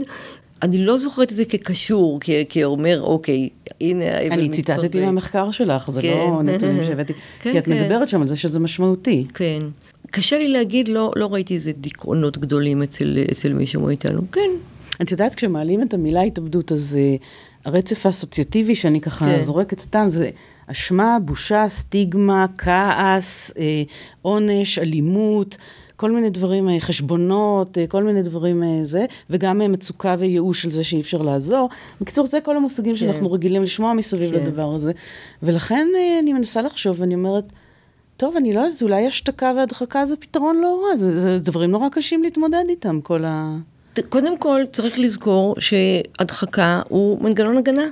[0.62, 3.48] אני לא זוכרת את זה כקשור, כאומר, אוקיי,
[3.80, 4.18] הנה...
[4.18, 6.48] אני ציטטתי מהמחקר שלך, זה לא כן.
[6.48, 7.72] נתונים שהבאתי, כן, כי את כן.
[7.72, 9.26] מדברת שם על זה שזה משמעותי.
[9.34, 9.62] כן.
[10.10, 14.50] קשה לי להגיד, לא, לא ראיתי איזה דיכאונות גדולים אצל, אצל מישהו מאיתנו, כן.
[15.02, 17.24] את יודעת, כשמעלים את המילה התאבדות, אז uh,
[17.64, 19.40] הרצף האסוציאטיבי שאני ככה כן.
[19.40, 20.30] זורקת סתם, זה
[20.66, 23.82] אשמה, בושה, סטיגמה, כעס, אה,
[24.22, 25.56] עונש, אלימות.
[25.98, 31.00] כל מיני דברים, אה, חשבונות, כל מיני דברים זה, וגם מצוקה וייאוש של זה שאי
[31.00, 31.68] אפשר לעזור.
[32.00, 32.98] בקיצור, זה כל המושגים כן.
[32.98, 34.42] שאנחנו רגילים לשמוע מסביב כן.
[34.42, 34.92] לדבר הזה.
[35.42, 35.88] ולכן
[36.22, 37.44] אני מנסה לחשוב, ואני אומרת,
[38.16, 41.88] טוב, אני לא יודעת, אולי השתקה והדחקה זה פתרון לא רע, זה, זה דברים נורא
[41.88, 43.56] קשים להתמודד איתם, כל ה...
[44.08, 47.86] קודם כל, צריך לזכור שהדחקה הוא מנגנון הגנה,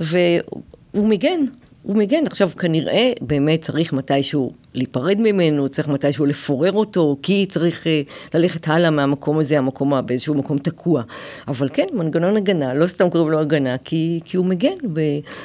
[0.00, 1.44] והוא מגן.
[1.84, 2.26] הוא מגן.
[2.26, 7.88] עכשיו, כנראה באמת צריך מתישהו להיפרד ממנו, צריך מתישהו לפורר אותו, כי צריך uh,
[8.34, 11.02] ללכת הלאה מהמקום הזה, המקום באיזשהו מקום תקוע.
[11.48, 14.76] אבל כן, מנגנון הגנה, לא סתם קוראים לו הגנה, כי, כי הוא מגן.
[14.92, 15.00] ב,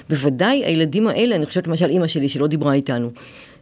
[0.10, 3.12] בוודאי הילדים האלה, אני חושבת למשל אימא שלי שלא דיברה איתנו,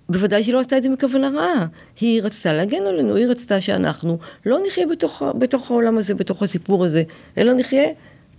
[0.09, 1.65] בוודאי שהיא לא עשתה את זה מכוונה רעה.
[1.99, 6.85] היא רצתה להגן עלינו, היא רצתה שאנחנו לא נחיה בתוך, בתוך העולם הזה, בתוך הסיפור
[6.85, 7.03] הזה,
[7.37, 7.83] אלא נחיה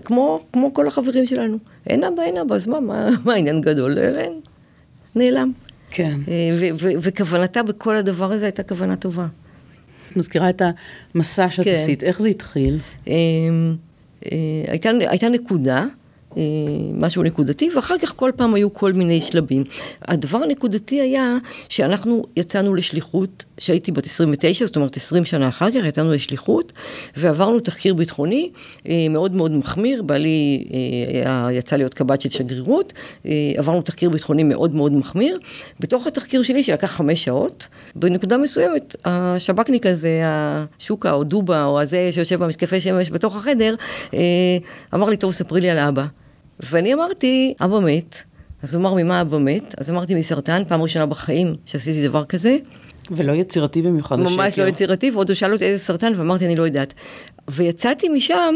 [0.04, 1.58] כמו, כמו כל החברים שלנו.
[1.86, 3.98] אין אבא, אין אבא, אז מה, מה, מה העניין גדול?
[3.98, 4.40] אין,
[5.14, 5.52] נעלם.
[5.90, 6.20] כן.
[6.28, 9.26] אה, וכוונתה בכל הדבר הזה הייתה כוונה טובה.
[10.12, 10.62] את מזכירה את
[11.14, 11.72] המסע שאת כן.
[11.72, 12.78] עשית, איך זה התחיל?
[13.06, 13.12] אמ,
[14.26, 14.30] אה,
[14.68, 15.86] הייתה, הייתה נקודה אה,
[16.94, 19.64] משהו נקודתי, ואחר כך כל פעם היו כל מיני שלבים.
[20.02, 21.36] הדבר הנקודתי היה
[21.68, 26.72] שאנחנו יצאנו לשליחות, שהייתי בת 29, זאת אומרת 20 שנה אחר כך, יצאנו לשליחות,
[27.16, 28.50] ועברנו תחקיר ביטחוני
[28.88, 30.64] אה, מאוד מאוד מחמיר, בעלי
[31.26, 32.92] אה, יצא להיות קב"ט של שגרירות,
[33.56, 35.38] עברנו תחקיר ביטחוני מאוד מאוד מחמיר.
[35.80, 42.08] בתוך התחקיר שלי, שלקח חמש שעות, בנקודה מסוימת, השב"כניק הזה, השוקה או דובה, או הזה
[42.12, 43.74] שיושב במשקפי שמש בתוך החדר,
[44.94, 46.06] אמר לי, טוב, ספרי לי על אבא.
[46.60, 48.22] ואני אמרתי, אבא מת.
[48.62, 49.74] אז הוא אמר, ממה אבא מת?
[49.78, 52.56] אז אמרתי, מסרטן, פעם ראשונה בחיים שעשיתי דבר כזה.
[53.10, 54.36] ולא יצירתי במיוחד השקר.
[54.36, 56.94] ממש לא יצירתי, ועוד הוא שאל אותי איזה סרטן, ואמרתי, אני לא יודעת.
[57.48, 58.54] ויצאתי משם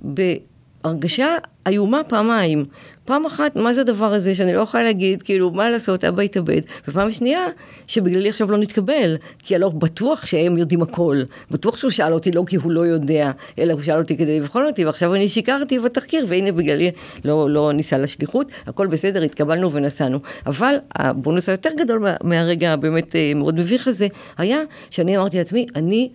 [0.00, 1.36] בהרגשה
[1.66, 2.64] איומה פעמיים.
[3.04, 6.60] פעם אחת, מה זה הדבר הזה שאני לא יכולה להגיד, כאילו, מה לעשות, אבא התאבד.
[6.88, 7.46] ופעם שנייה,
[7.86, 11.22] שבגללי עכשיו לא נתקבל, כי הלא בטוח שהם יודעים הכל.
[11.50, 14.66] בטוח שהוא שאל אותי לא כי הוא לא יודע, אלא הוא שאל אותי כדי לבחון
[14.66, 16.90] אותי, ועכשיו אני שיקרתי בתחקיר, והנה בגללי
[17.24, 20.18] לא, לא ניסה לשליחות, הכל בסדר, התקבלנו ונסענו.
[20.46, 24.06] אבל הבונוס היותר גדול מהרגע הבאמת אה, מאוד מביך הזה,
[24.38, 24.58] היה
[24.90, 26.10] שאני אמרתי לעצמי, אני...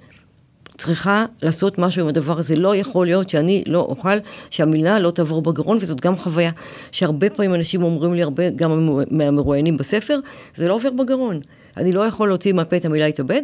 [0.77, 2.55] צריכה לעשות משהו עם הדבר הזה.
[2.55, 4.17] לא יכול להיות שאני לא אוכל,
[4.49, 6.51] שהמילה לא תעבור בגרון, וזאת גם חוויה
[6.91, 10.19] שהרבה פעמים אנשים אומרים לי, הרבה, גם מהמרואיינים בספר,
[10.55, 11.39] זה לא עובר בגרון.
[11.77, 13.41] אני לא יכול להוציא מהפה את המילה התאבד.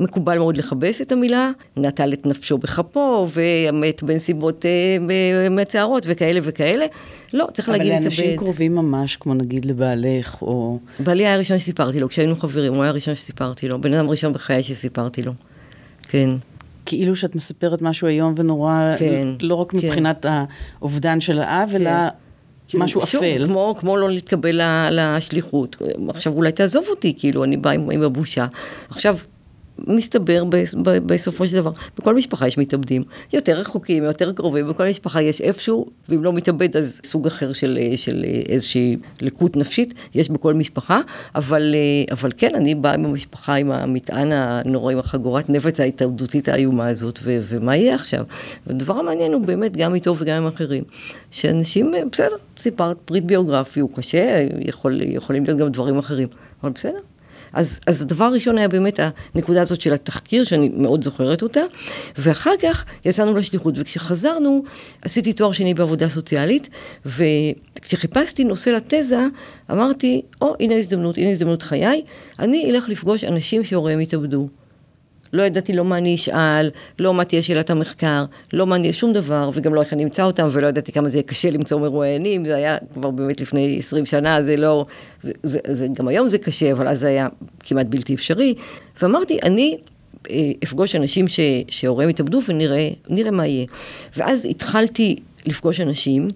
[0.00, 6.86] מקובל מאוד לכבס את המילה, נטל את נפשו בכפו, ומת בנסיבות אה, מצערות וכאלה וכאלה.
[7.32, 8.06] לא, צריך להגיד להתאבד.
[8.06, 10.78] אבל לאנשים קרובים ממש, כמו נגיד לבעלך, או...
[10.98, 14.32] בעלי היה הראשון שסיפרתי לו, כשהיינו חברים, הוא היה הראשון שסיפרתי לו, בן אדם ראשון
[14.32, 15.32] בחיי שסיפרתי לו.
[16.08, 16.30] כן.
[16.86, 19.76] כאילו שאת מספרת משהו איום ונורא, כן, לא רק כן.
[19.76, 21.76] מבחינת האובדן של האב, כן.
[21.76, 21.90] אלא
[22.68, 23.46] כאילו, משהו שוב, אפל.
[23.46, 25.76] כמו, כמו לא להתקבל לשליחות.
[26.08, 28.46] עכשיו אולי תעזוב אותי, כאילו, אני באה עם, עם הבושה.
[28.88, 29.16] עכשיו,
[29.86, 30.44] מסתבר
[30.82, 35.86] בסופו של דבר, בכל משפחה יש מתאבדים, יותר רחוקים, יותר קרובים, בכל משפחה יש איפשהו,
[36.08, 41.00] ואם לא מתאבד אז סוג אחר של, של איזושהי לקות נפשית, יש בכל משפחה,
[41.34, 41.74] אבל,
[42.10, 47.18] אבל כן, אני באה עם המשפחה עם המטען הנורא, עם החגורת נפץ ההתאבדותית האיומה הזאת,
[47.22, 48.24] ו, ומה יהיה עכשיו?
[48.66, 50.84] הדבר המעניין הוא באמת גם איתו וגם עם אחרים,
[51.30, 56.28] שאנשים, בסדר, סיפרת פריט ביוגרפי, הוא קשה, יכול, יכולים להיות גם דברים אחרים,
[56.62, 57.09] אבל בסדר.
[57.52, 59.00] אז, אז הדבר הראשון היה באמת
[59.34, 61.60] הנקודה הזאת של התחקיר, שאני מאוד זוכרת אותה,
[62.18, 64.62] ואחר כך יצאנו לשליחות, וכשחזרנו,
[65.02, 66.68] עשיתי תואר שני בעבודה סוציאלית,
[67.06, 69.26] וכשחיפשתי נושא לתזה,
[69.70, 72.02] אמרתי, או, oh, הנה הזדמנות, הנה הזדמנות חיי,
[72.38, 74.59] אני אלך לפגוש אנשים שהוריהם התאבדו.
[75.32, 79.12] לא ידעתי לא מה אני אשאל, לא מה תהיה שאלת המחקר, לא מה אני, שום
[79.12, 82.44] דבר, וגם לא איך אני אמצא אותם, ולא ידעתי כמה זה יהיה קשה למצוא מרואיינים,
[82.44, 84.86] זה היה כבר באמת לפני 20 שנה, זה לא,
[85.22, 87.28] זה, זה, זה, גם היום זה קשה, אבל אז זה היה
[87.60, 88.54] כמעט בלתי אפשרי.
[89.02, 89.78] ואמרתי, אני
[90.30, 91.26] אה, אפגוש אנשים
[91.68, 93.66] שהוריהם התאבדו ונראה מה יהיה.
[94.16, 95.16] ואז התחלתי
[95.46, 96.28] לפגוש אנשים,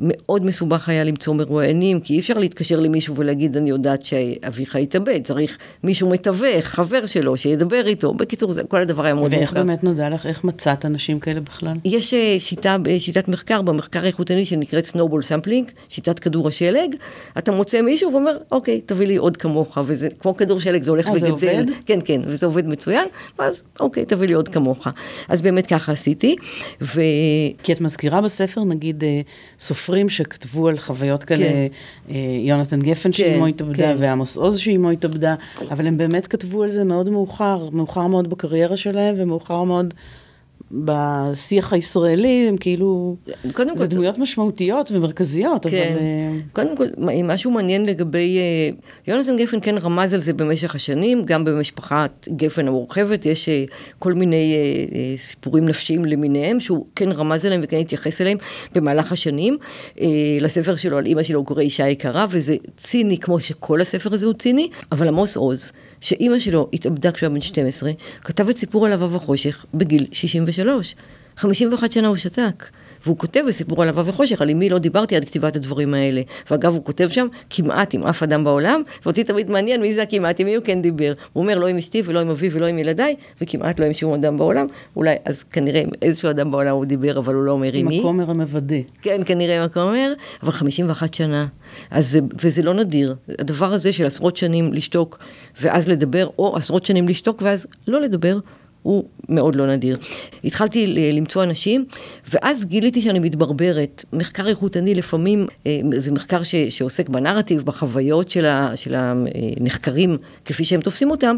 [0.00, 5.20] מאוד מסובך היה למצוא מרואיינים, כי אי אפשר להתקשר למישהו ולהגיד, אני יודעת שאביך התאבד,
[5.24, 8.14] צריך מישהו מתווך, חבר שלו, שידבר איתו.
[8.14, 9.38] בקיצור, זה, כל הדבר היה מאוד מורכב.
[9.38, 11.76] ואיך באמת נודע לך, איך מצאת אנשים כאלה בכלל?
[11.84, 16.94] יש אה, שיטה, שיטת מחקר, במחקר האיכותני שנקראת snowball sampling, שיטת כדור השלג.
[17.38, 21.06] אתה מוצא מישהו ואומר, אוקיי, תביא לי עוד כמוך, וזה כמו כדור שלג, זה הולך
[21.06, 21.14] וגדל.
[21.14, 21.64] אה, זה עובד?
[21.86, 23.08] כן, כן, וזה עובד מצוין,
[23.38, 24.86] ואז אוקיי, תביא לי עוד כמוך.
[25.28, 26.36] אז באמת ככה עשיתי.
[26.82, 27.00] ו...
[27.62, 29.20] כי את מזכירה בספר, נגיד, אה,
[29.88, 31.66] סופרים שכתבו על חוויות כאלה, כן.
[32.10, 33.96] אה, יונתן גפן כן, שאימו התאבדה, כן.
[33.98, 35.34] ועמוס עוז שאימו התאבדה,
[35.70, 39.94] אבל הם באמת כתבו על זה מאוד מאוחר, מאוחר מאוד בקריירה שלהם, ומאוחר מאוד...
[40.72, 43.16] בשיח הישראלי, הם כאילו,
[43.52, 45.88] קודם זה כל, דמויות משמעותיות ומרכזיות, כן.
[45.92, 46.00] אבל...
[46.00, 46.84] אה, קודם כל,
[47.24, 48.70] משהו מעניין לגבי, אה,
[49.06, 53.64] יונתן גפן כן רמז על זה במשך השנים, גם במשפחת גפן המורחבת, יש אה,
[53.98, 54.56] כל מיני
[55.16, 58.38] סיפורים נפשיים למיניהם, שהוא כן רמז עליהם וכן התייחס אליהם
[58.74, 59.56] במהלך השנים.
[60.40, 64.34] לספר שלו על אימא שלו קורא אישה יקרה, וזה ציני כמו שכל הספר הזה הוא
[64.34, 65.72] ציני, אבל עמוס עוז.
[66.00, 70.57] שאימא שלו התאבדה כשהוא היה בן 12, כתב את סיפור על אבב החושך בגיל 63.
[71.36, 72.64] 51 שנה הוא שתק.
[73.06, 76.22] והוא כותב בסיפור על אבב וחושך, על אמי לא דיברתי עד כתיבת הדברים האלה.
[76.50, 80.40] ואגב, הוא כותב שם כמעט עם אף אדם בעולם, ואותי תמיד מעניין מי זה הכמעט,
[80.40, 81.12] עם מי הוא כן דיבר.
[81.32, 84.14] הוא אומר, לא עם אשתי ולא עם אבי ולא עם ילדיי, וכמעט לא עם שום
[84.14, 84.66] אדם בעולם.
[84.96, 87.94] אולי, אז כנראה עם איזשהו אדם בעולם הוא דיבר, אבל הוא לא אומר עם מי.
[87.94, 88.76] עם הכומר המוודא.
[89.02, 91.46] כן, כנראה עם הכומר, אבל 51 שנה.
[91.90, 93.14] אז, וזה לא נדיר.
[93.38, 95.18] הדבר הזה של עשרות שנים לשתוק
[95.60, 98.38] ואז לדבר, או עשרות שנים לשתוק ואז לא לדבר,
[98.82, 99.98] הוא מאוד לא נדיר.
[100.44, 101.84] התחלתי למצוא אנשים,
[102.32, 104.04] ואז גיליתי שאני מתברברת.
[104.12, 110.64] מחקר איכותני לפעמים, אה, זה מחקר ש, שעוסק בנרטיב, בחוויות של, ה, של הנחקרים כפי
[110.64, 111.36] שהם תופסים אותם,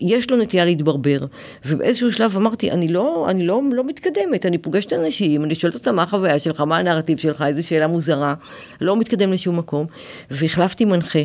[0.00, 1.18] יש לו נטייה להתברבר.
[1.66, 5.96] ובאיזשהו שלב אמרתי, אני לא, אני לא, לא מתקדמת, אני פוגשת אנשים, אני שואלת אותם
[5.96, 8.34] מה החוויה שלך, מה הנרטיב שלך, איזו שאלה מוזרה,
[8.80, 9.86] לא מתקדם לשום מקום.
[10.30, 11.18] והחלפתי מנחה,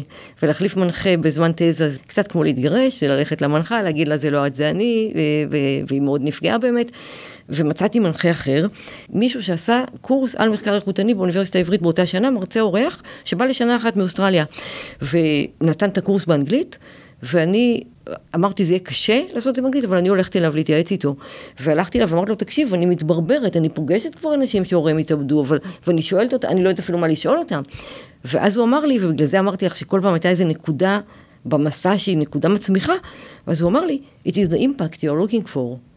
[0.44, 4.48] ולהחליף מנחה בזמן תזה זה קצת כמו להתגרש, זה ללכת למנחה, להגיד לה זה לא
[4.48, 5.14] את, זה אני,
[5.88, 6.92] והיא מאוד נפגעה באמת.
[7.50, 8.68] ומצאתי מנחה אחר,
[9.10, 13.96] מישהו שעשה קורס על מחקר איכותני באוניברסיטה העברית באותה שנה, מרצה אורח, שבא לשנה אחת
[13.96, 14.46] מאוסטרליה,
[15.02, 16.78] ונתן את הקורס באנגלית,
[17.24, 17.84] ואני
[18.36, 21.16] אמרתי, זה יהיה קשה לעשות את זה באנגלית, אבל אני הולכת אליו להתייעץ איתו.
[21.60, 26.02] והלכתי אליו ואמרתי לו, תקשיב, אני מתברברת, אני פוגשת כבר אנשים שהוריהם התאבדו, אבל, ואני
[26.02, 27.62] שואלת אותם, אני לא יודעת אפילו מה לשאול אותם.
[28.26, 31.00] ואז הוא אמר לי, ובגלל זה אמרתי לך שכל פעם הייתה איזו נקודה
[31.46, 32.94] במסע שהיא נקודה מצמיחה,
[33.48, 35.93] ואז הוא אמר לי, it is the impact you're looking for.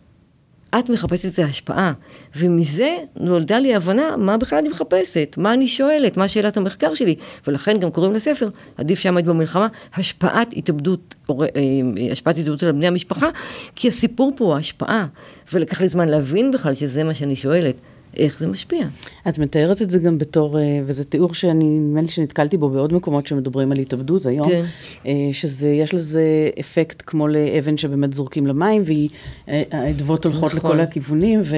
[0.78, 1.92] את מחפשת את ההשפעה,
[2.36, 7.14] ומזה נולדה לי הבנה מה בכלל אני מחפשת, מה אני שואלת, מה שאלת המחקר שלי,
[7.46, 11.34] ולכן גם קוראים לספר, עדיף שעמד במלחמה, השפעת התאבדות, אה,
[12.12, 13.28] השפעת התאבדות על בני המשפחה,
[13.76, 15.06] כי הסיפור פה הוא ההשפעה,
[15.52, 17.76] ולקח לי זמן להבין בכלל שזה מה שאני שואלת.
[18.16, 18.86] איך זה משפיע.
[19.28, 22.92] את מתארת את זה גם בתור, אה, וזה תיאור שאני, נדמה לי שנתקלתי בו בעוד
[22.92, 24.64] מקומות שמדברים על התאבדות היום, כן.
[25.06, 28.82] אה, שיש לזה אפקט כמו לאבן שבאמת זורקים למים,
[29.48, 30.70] והאדוות הולכות נכון.
[30.70, 31.56] לכל הכיוונים, ו...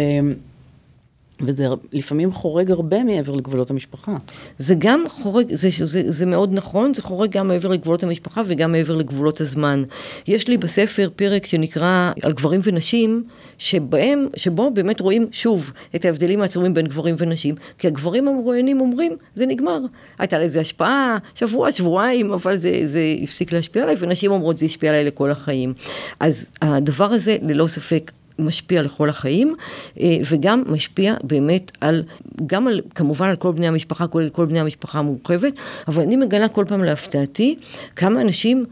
[1.40, 4.16] וזה לפעמים חורג הרבה מעבר לגבולות המשפחה.
[4.58, 8.72] זה גם חורג, זה, זה, זה מאוד נכון, זה חורג גם מעבר לגבולות המשפחה וגם
[8.72, 9.82] מעבר לגבולות הזמן.
[10.26, 13.24] יש לי בספר פרק שנקרא על גברים ונשים,
[13.58, 19.16] שבהם, שבו באמת רואים שוב את ההבדלים העצומים בין גברים ונשים, כי הגברים המרואיינים אומרים,
[19.34, 19.80] זה נגמר.
[20.18, 24.90] הייתה לזה השפעה, שבוע, שבועיים, אבל זה, זה הפסיק להשפיע עליי, ונשים אומרות, זה השפיע
[24.90, 25.72] עליי לכל החיים.
[26.20, 29.54] אז הדבר הזה, ללא ספק, משפיע לכל החיים,
[30.00, 32.02] אה, וגם משפיע באמת על,
[32.46, 35.52] גם על, כמובן על כל בני המשפחה, כולל כל בני המשפחה המורחבת,
[35.88, 37.56] אבל אני מגלה כל פעם להפתעתי
[37.96, 38.64] כמה אנשים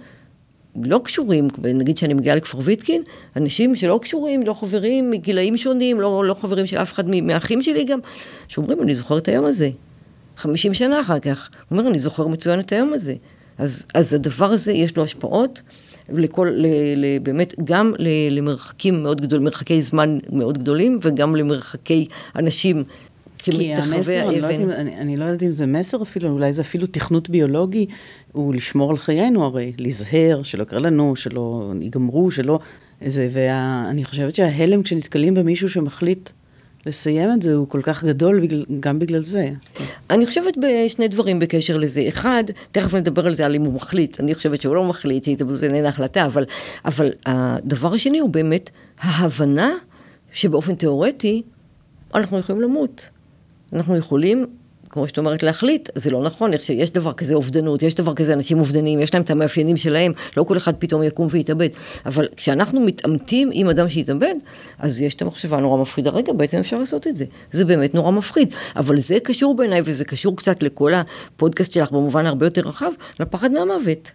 [0.83, 3.03] לא קשורים, נגיד שאני מגיעה לכפר ויטקין,
[3.37, 7.85] אנשים שלא קשורים, לא חברים מגילאים שונים, לא, לא חברים של אף אחד מהאחים שלי
[7.85, 7.99] גם,
[8.49, 9.71] שאומרים, אני זוכר את היום הזה.
[10.37, 11.49] 50 שנה אחר כך.
[11.69, 13.15] הוא אומר, אני זוכר מצוין את היום הזה.
[13.59, 15.63] אז, אז הדבר הזה יש לו השפעות.
[16.13, 16.67] לכל, ל,
[16.97, 22.85] ל, באמת, גם ל, למרחקים מאוד גדולים, מרחקי זמן מאוד גדולים, וגם למרחקי אנשים.
[23.39, 26.63] כי המסר, אני לא, יודעת אני, אני לא יודעת אם זה מסר אפילו, אולי זה
[26.63, 27.87] אפילו תכנות ביולוגי,
[28.33, 32.59] הוא לשמור על חיינו הרי, להיזהר, שלא יקרה לנו, שלא ייגמרו, שלא...
[33.01, 36.31] איזה, ואני חושבת שההלם כשנתקלים במישהו שמחליט
[36.87, 39.51] לסיים את זה הוא כל כך גדול בגלל, גם בגלל זה.
[40.11, 42.05] אני חושבת בשני דברים בקשר לזה.
[42.09, 44.21] אחד, תכף נדבר על זה, על אם הוא מחליט.
[44.21, 46.45] אני חושבת שהוא לא מחליט, שהתאבדות איננה החלטה, אבל,
[46.85, 48.71] אבל הדבר השני הוא באמת
[49.01, 49.71] ההבנה
[50.33, 51.43] שבאופן תיאורטי
[52.15, 53.09] אנחנו יכולים למות.
[53.73, 54.47] אנחנו יכולים
[54.91, 58.59] כמו שאת אומרת, להחליט, זה לא נכון, יש דבר כזה אובדנות, יש דבר כזה אנשים
[58.59, 61.69] אובדניים, יש להם את המאפיינים שלהם, לא כל אחד פתאום יקום ויתאבד.
[62.07, 64.35] אבל כשאנחנו מתעמתים עם אדם שהתאבד,
[64.79, 67.25] אז יש את המחשבה הנורא מפחידה, רגע, בעצם אפשר לעשות את זה.
[67.51, 68.55] זה באמת נורא מפחיד.
[68.77, 73.53] אבל זה קשור בעיניי, וזה קשור קצת לכל הפודקאסט שלך במובן הרבה יותר רחב, לפחד
[73.53, 74.11] מהמוות.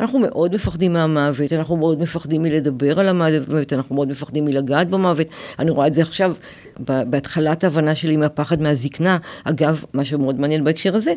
[0.00, 5.26] אנחנו מאוד מפחדים מהמוות, אנחנו מאוד מפחדים מלדבר על המוות, אנחנו מאוד מפחדים מלגעת במוות.
[5.58, 6.34] אני רואה את זה עכשיו,
[6.78, 9.18] בהתחלת ההבנה שלי מהפחד מהזקנה.
[9.44, 11.14] אגב, מה שמאוד מעניין בהקשר הזה,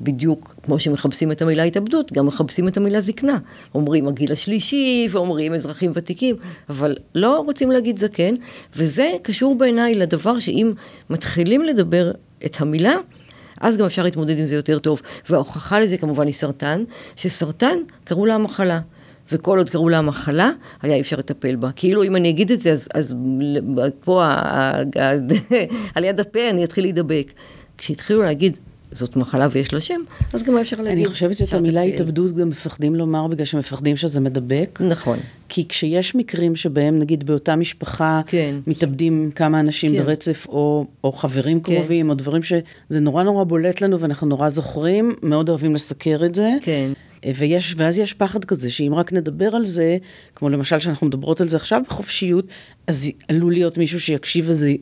[0.00, 3.38] בדיוק כמו שמכבסים את המילה התאבדות, גם מכבסים את המילה זקנה.
[3.74, 6.36] אומרים הגיל השלישי, ואומרים אזרחים ותיקים,
[6.68, 8.34] אבל לא רוצים להגיד זקן,
[8.76, 10.72] וזה קשור בעיניי לדבר שאם
[11.10, 12.10] מתחילים לדבר
[12.44, 12.94] את המילה,
[13.60, 15.02] אז גם אפשר להתמודד עם זה יותר טוב.
[15.28, 16.84] וההוכחה לזה כמובן היא סרטן,
[17.16, 18.80] שסרטן קראו לה המחלה.
[19.32, 20.50] וכל עוד קראו לה המחלה,
[20.82, 21.72] היה אי אפשר לטפל בה.
[21.76, 23.14] כאילו אם אני אגיד את זה, אז, אז
[24.00, 24.24] פה
[25.94, 27.32] על יד הפה אני אתחיל להידבק.
[27.78, 28.56] כשהתחילו להגיד
[28.90, 30.00] זאת מחלה ויש לה שם,
[30.32, 30.98] אז גם אפשר להגיד...
[30.98, 34.80] אני חושבת שאת המילה התאבדות גם מפחדים לומר בגלל שמפחדים שזה מדבק.
[34.88, 35.18] נכון.
[35.48, 38.54] כי כשיש מקרים שבהם נגיד באותה משפחה כן.
[38.66, 40.02] מתאבדים כמה אנשים כן.
[40.02, 41.74] ברצף, או, או חברים כן.
[41.74, 46.34] קרובים, או דברים שזה נורא נורא בולט לנו ואנחנו נורא זוכרים, מאוד אוהבים לסקר את
[46.34, 46.50] זה.
[46.60, 46.90] כן.
[47.36, 49.96] ויש, ואז יש פחד כזה, שאם רק נדבר על זה,
[50.34, 52.44] כמו למשל שאנחנו מדברות על זה עכשיו בחופשיות,
[52.86, 54.74] אז עלול להיות מישהו שיקשיב וזה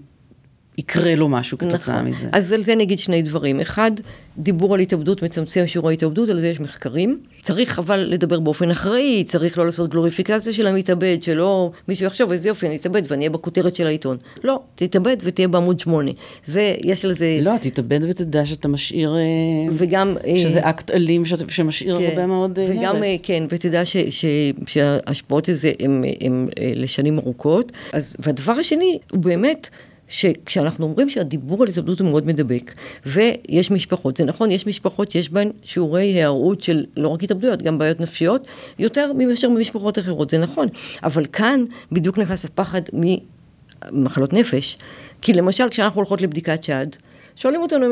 [0.78, 2.10] יקרה לו משהו כתוצאה נכון.
[2.10, 2.28] מזה.
[2.32, 3.60] אז על זה נגיד שני דברים.
[3.60, 3.90] אחד,
[4.38, 7.18] דיבור על התאבדות מצמצם שיעורי התאבדות, על זה יש מחקרים.
[7.42, 12.48] צריך אבל לדבר באופן אחראי, צריך לא לעשות גלוריפיקציה של המתאבד, שלא מישהו יחשוב איזה
[12.48, 14.16] יופי, אני אתאבד ואני אהיה בכותרת של העיתון.
[14.44, 16.10] לא, תתאבד ותהיה בעמוד שמונה.
[16.44, 17.38] זה, יש על זה...
[17.42, 19.16] לא, תתאבד ותדע שאתה משאיר...
[19.16, 20.16] אה, וגם...
[20.26, 22.76] אה, שזה אקט אלים שמשאיר כן, הרבה מאוד אה, הרס.
[22.76, 24.24] וגם, כן, ותדע ש, ש,
[24.66, 26.04] שההשפעות הזה הן
[26.76, 27.72] לשנים ארוכות.
[27.92, 29.68] אז, והדבר השני, הוא באמת...
[30.08, 32.74] שכשאנחנו אומרים שהדיבור על התאבדות הוא מאוד מדבק,
[33.06, 37.78] ויש משפחות, זה נכון, יש משפחות שיש בהן שיעורי היערות של לא רק התאבדויות, גם
[37.78, 38.46] בעיות נפשיות,
[38.78, 40.68] יותר מאשר במשפחות אחרות, זה נכון.
[41.02, 42.82] אבל כאן בדיוק נכנס הפחד
[43.92, 44.78] ממחלות נפש.
[45.22, 46.86] כי למשל, כשאנחנו הולכות לבדיקת שד,
[47.38, 47.86] שואלים אותנו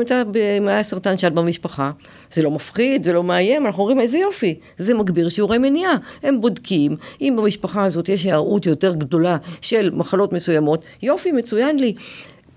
[0.57, 1.91] אם היה סרטן שד במשפחה.
[2.33, 5.95] זה לא מפחיד, זה לא מאיים, אנחנו אומרים איזה יופי, זה מגביר שיעורי מניעה.
[6.23, 11.93] הם בודקים, אם במשפחה הזאת יש הערות יותר גדולה של מחלות מסוימות, יופי, מצוין לי.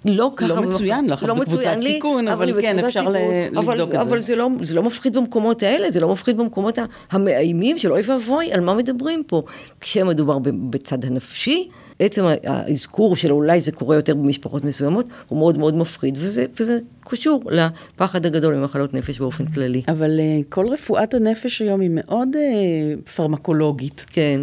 [0.04, 0.48] לא ככה...
[0.48, 4.00] לא מצוין לך, לא בקבוצת לי, סיכון, אבל, אבל כן, אפשר לבדוק אבל, את זה.
[4.00, 6.78] אבל זה לא, זה לא מפחיד במקומות האלה, זה לא מפחיד במקומות
[7.10, 9.42] המאיימים של אוי ואבוי, על מה מדברים פה?
[9.80, 15.74] כשמדובר בצד הנפשי, עצם האזכור של אולי זה קורה יותר במשפחות מסוימות, הוא מאוד מאוד
[15.74, 19.82] מפחיד, וזה, וזה קשור לפחד הגדול ממחלות נפש באופן כללי.
[19.88, 24.04] אבל uh, כל רפואת הנפש היום היא מאוד uh, פרמקולוגית.
[24.12, 24.40] כן.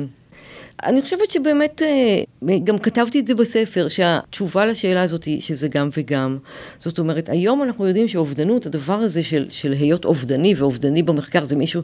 [0.84, 5.90] אני חושבת שבאמת, אה, גם כתבתי את זה בספר, שהתשובה לשאלה הזאת היא שזה גם
[5.98, 6.38] וגם.
[6.80, 11.56] זאת אומרת, היום אנחנו יודעים שאובדנות, הדבר הזה של, של היות אובדני, ואובדני במחקר זה
[11.56, 11.82] מישהו,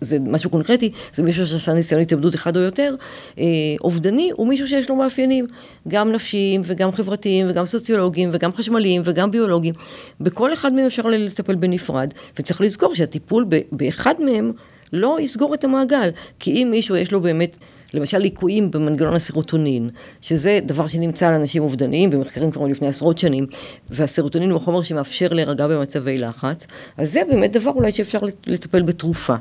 [0.00, 2.94] זה משהו קונקרטי, זה מישהו שעשה ניסיון התאבדות אחד או יותר,
[3.38, 3.44] אה,
[3.80, 5.46] אובדני הוא מישהו שיש לו מאפיינים,
[5.88, 9.74] גם נפשיים וגם חברתיים וגם סוציולוגיים וגם חשמליים וגם ביולוגיים.
[10.20, 14.52] בכל אחד מהם אפשר לטפל בנפרד, וצריך לזכור שהטיפול באחד מהם
[14.92, 17.56] לא יסגור את המעגל, כי אם מישהו יש לו באמת...
[17.94, 23.46] למשל ליקויים במנגנון הסרוטונין, שזה דבר שנמצא לאנשים אובדניים במחקרים כבר לפני עשרות שנים,
[23.90, 29.34] והסרוטונין הוא החומר שמאפשר להירגע במצבי לחץ, אז זה באמת דבר אולי שאפשר לטפל בתרופה.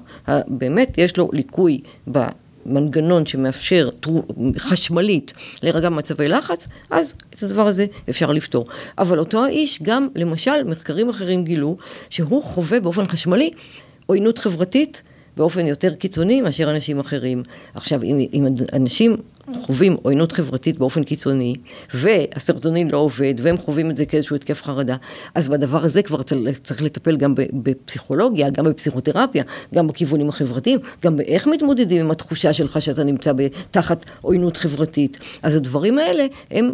[0.47, 1.81] באמת יש לו ליקוי
[2.11, 2.19] ב...
[2.65, 3.89] מנגנון שמאפשר
[4.57, 5.33] חשמלית
[5.63, 8.65] להירגע במצבי לחץ, אז את הדבר הזה אפשר לפתור.
[8.97, 11.77] אבל אותו האיש גם, למשל, מחקרים אחרים גילו
[12.09, 13.51] שהוא חווה באופן חשמלי
[14.05, 15.03] עוינות חברתית
[15.37, 17.43] באופן יותר קיצוני מאשר אנשים אחרים.
[17.75, 19.17] עכשיו, אם, אם אנשים
[19.61, 21.55] חווים עוינות חברתית באופן קיצוני,
[21.93, 24.95] והסרטונין לא עובד, והם חווים את זה כאיזשהו התקף חרדה,
[25.35, 26.21] אז בדבר הזה כבר
[26.63, 32.81] צריך לטפל גם בפסיכולוגיה, גם בפסיכותרפיה, גם בכיוונים החברתיים, גם באיך מתמודדים עם התחושה שלך
[32.81, 33.31] שאתה נמצא
[33.71, 35.19] תחת עוינות חברתית.
[35.43, 36.73] אז הדברים האלה הם...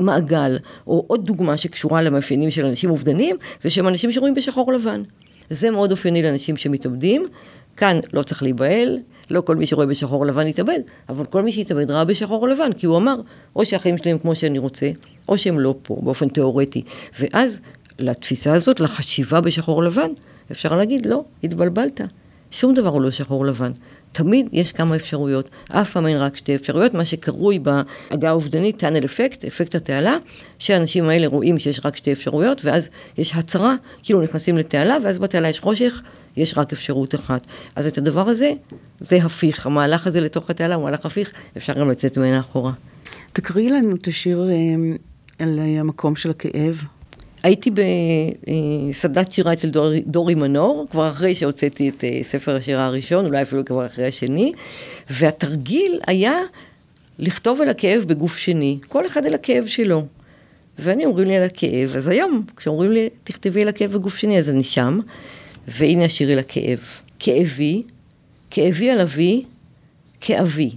[0.00, 5.02] מעגל, או עוד דוגמה שקשורה למאפיינים של אנשים אובדניים, זה שהם אנשים שרואים בשחור לבן.
[5.50, 7.26] זה מאוד אופייני לאנשים שמתאבדים,
[7.76, 8.98] כאן לא צריך להיבהל,
[9.30, 12.86] לא כל מי שרואה בשחור לבן יתאבד, אבל כל מי שיתאבד ראה בשחור לבן, כי
[12.86, 13.16] הוא אמר,
[13.56, 14.90] או שהחיים שלי הם כמו שאני רוצה,
[15.28, 16.82] או שהם לא פה, באופן תיאורטי.
[17.20, 17.60] ואז
[17.98, 20.10] לתפיסה הזאת, לחשיבה בשחור לבן,
[20.50, 22.00] אפשר להגיד, לא, התבלבלת.
[22.50, 23.72] שום דבר הוא לא שחור לבן.
[24.16, 29.04] תמיד יש כמה אפשרויות, אף פעם אין רק שתי אפשרויות, מה שקרוי בהגה האובדנית טאנל
[29.04, 30.16] אפקט, אפקט התעלה,
[30.58, 35.48] שהאנשים האלה רואים שיש רק שתי אפשרויות, ואז יש הצהרה, כאילו נכנסים לתעלה, ואז בתעלה
[35.48, 36.02] יש חושך,
[36.36, 37.46] יש רק אפשרות אחת.
[37.76, 38.52] אז את הדבר הזה,
[39.00, 39.66] זה הפיך.
[39.66, 42.72] המהלך הזה לתוך התעלה הוא מהלך הפיך, אפשר גם לצאת ממנה אחורה.
[43.32, 44.96] תקריאי לנו את השיר אה,
[45.38, 46.82] על המקום של הכאב.
[47.46, 47.70] הייתי
[48.90, 53.42] בסדנת שירה אצל דור, דורי מנור, כבר אחרי שהוצאתי את אה, ספר השירה הראשון, אולי
[53.42, 54.52] אפילו כבר אחרי השני,
[55.10, 56.34] והתרגיל היה
[57.18, 60.06] לכתוב על הכאב בגוף שני, כל אחד על הכאב שלו.
[60.78, 64.50] ואני אומרים לי על הכאב, אז היום, כשאומרים לי, תכתבי על הכאב בגוף שני, אז
[64.50, 65.00] אני שם,
[65.68, 66.80] והנה השיר על הכאב.
[67.18, 67.82] כאבי,
[68.50, 69.44] כאבי על אבי,
[70.20, 70.70] כאבי.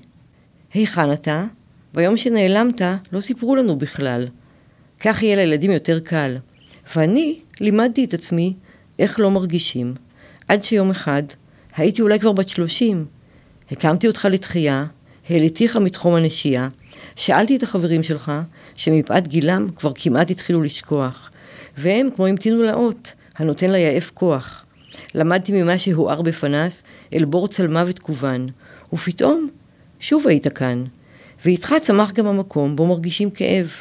[0.73, 1.45] היכן אתה?
[1.93, 2.81] ביום שנעלמת,
[3.13, 4.27] לא סיפרו לנו בכלל.
[4.99, 6.37] כך יהיה לילדים יותר קל.
[6.95, 8.53] ואני לימדתי את עצמי
[8.99, 9.95] איך לא מרגישים.
[10.47, 11.23] עד שיום אחד,
[11.75, 13.05] הייתי אולי כבר בת שלושים,
[13.71, 14.85] הקמתי אותך לתחייה,
[15.29, 16.69] העליתיך מתחום הנשייה,
[17.15, 18.31] שאלתי את החברים שלך,
[18.75, 21.31] שמפאת גילם כבר כמעט התחילו לשכוח,
[21.77, 24.65] והם כמו המתינו לאות, הנותן ליעף כוח.
[25.15, 26.83] למדתי ממה שהואר בפנס,
[27.13, 28.49] אל בור צלמוות כוון,
[28.93, 29.49] ופתאום,
[29.99, 30.83] שוב היית כאן.
[31.45, 33.73] ואיתך צמח גם המקום בו מרגישים כאב.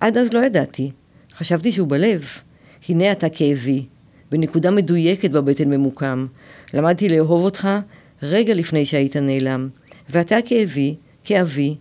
[0.00, 0.90] עד אז לא ידעתי,
[1.36, 2.24] חשבתי שהוא בלב.
[2.88, 3.84] הנה אתה כאבי,
[4.30, 6.26] בנקודה מדויקת בבטן ממוקם.
[6.74, 7.68] למדתי לאהוב אותך
[8.22, 9.68] רגע לפני שהיית נעלם.
[10.10, 11.74] ואתה כאבי, כאבי,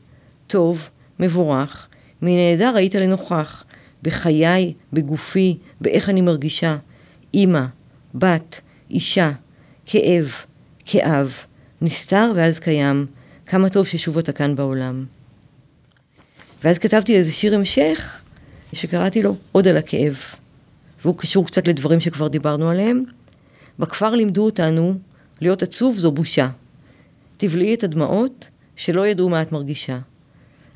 [0.48, 0.90] טוב,
[1.20, 1.88] מבורך,
[2.22, 3.64] מנהדר היית לנוכח,
[4.04, 6.78] בחיי, בגופי, באיך אני מרגישה.
[7.34, 7.66] אימא,
[8.16, 9.32] בת, אישה,
[9.86, 10.32] כאב,
[10.86, 11.34] כאב,
[11.82, 13.06] נסתר ואז קיים,
[13.46, 15.06] כמה טוב ששוב אתה כאן בעולם.
[16.64, 18.20] ואז כתבתי איזה שיר המשך,
[18.74, 20.18] שקראתי לו עוד על הכאב.
[21.06, 23.04] והוא קשור קצת לדברים שכבר דיברנו עליהם.
[23.80, 24.94] בכפר לימדו אותנו
[25.42, 26.50] להיות עצוב זו בושה.
[27.38, 30.00] תבלעי את הדמעות שלא ידעו מה את מרגישה.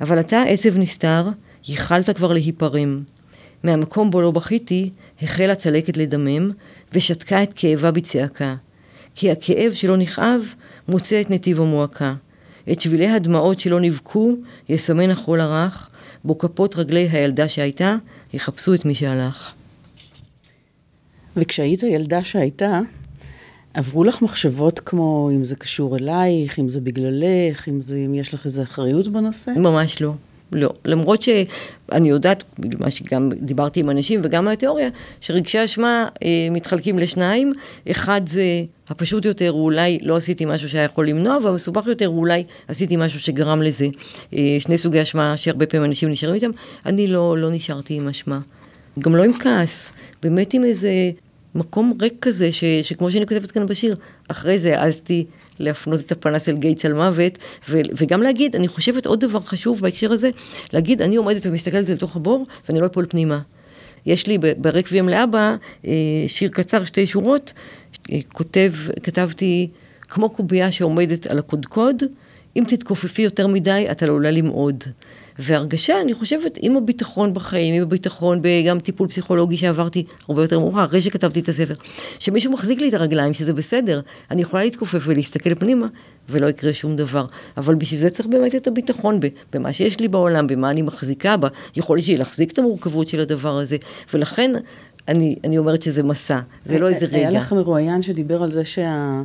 [0.01, 1.29] אבל אתה עצב נסתר,
[1.67, 3.03] ייחלת כבר להיפרם.
[3.63, 4.89] מהמקום בו לא בכיתי,
[5.21, 6.51] החלה צלקת לדמם,
[6.93, 8.55] ושתקה את כאבה בצעקה.
[9.15, 10.41] כי הכאב שלא נכאב,
[10.87, 12.13] מוצא את נתיב המועקה.
[12.71, 14.35] את שבילי הדמעות שלא נבכו,
[14.69, 15.89] יסמן החול הרך,
[16.23, 17.95] בו כפות רגלי הילדה שהייתה,
[18.33, 19.51] יחפשו את מי שהלך.
[21.37, 22.79] וכשהיית ילדה שהייתה,
[23.73, 28.33] עברו לך מחשבות כמו אם זה קשור אלייך, אם זה בגללך, אם, זה, אם יש
[28.33, 29.51] לך איזו אחריות בנושא?
[29.57, 30.13] ממש לא.
[30.51, 30.73] לא.
[30.85, 32.43] למרות שאני יודעת,
[32.79, 34.89] מה שגם דיברתי עם אנשים וגם מהתיאוריה,
[35.21, 37.53] שרגשי אשמה אה, מתחלקים לשניים.
[37.91, 38.43] אחד זה
[38.89, 42.95] הפשוט יותר, הוא אולי לא עשיתי משהו שהיה יכול למנוע, והמסובך יותר, הוא אולי עשיתי
[42.95, 43.87] משהו שגרם לזה.
[44.33, 46.51] אה, שני סוגי אשמה שהרבה פעמים אנשים נשארים איתם.
[46.85, 48.39] אני לא, לא נשארתי עם אשמה.
[48.99, 50.89] גם לא עם כעס, באמת עם איזה
[51.55, 53.95] מקום ריק כזה, ש, שכמו שאני כותבת כאן בשיר,
[54.27, 55.25] אחרי זה העזתי
[55.59, 57.37] להפנות את הפנס אל גיא צלמוות,
[57.69, 60.29] ו, וגם להגיד, אני חושבת עוד דבר חשוב בהקשר הזה,
[60.73, 63.39] להגיד, אני עומדת ומסתכלת לתוך הבור, ואני לא אפול פנימה.
[64.05, 65.91] יש לי ברקבים לאבא אה,
[66.27, 67.53] שיר קצר, שתי שורות,
[68.11, 68.73] אה, כותב,
[69.03, 69.69] כתבתי,
[70.01, 72.03] כמו קובייה שעומדת על הקודקוד,
[72.55, 74.83] אם תתכופפי יותר מדי, את עלולה למעוד.
[75.39, 80.85] והרגשה, אני חושבת, עם הביטחון בחיים, עם הביטחון בגם טיפול פסיכולוגי שעברתי הרבה יותר מאוחר,
[80.85, 81.73] אחרי שכתבתי את הספר,
[82.19, 85.87] שמישהו מחזיק לי את הרגליים, שזה בסדר, אני יכולה להתכופף ולהסתכל פנימה,
[86.29, 87.25] ולא יקרה שום דבר.
[87.57, 89.19] אבל בשביל זה צריך באמת את הביטחון
[89.53, 91.35] במה שיש לי בעולם, במה אני מחזיקה,
[91.75, 93.77] ביכולת שלי להחזיק את המורכבות של הדבר הזה,
[94.13, 94.51] ולכן
[95.07, 97.17] אני, אני אומרת שזה מסע, זה לא איזה רגע.
[97.17, 99.21] היה לך מרואיין שדיבר על זה שה...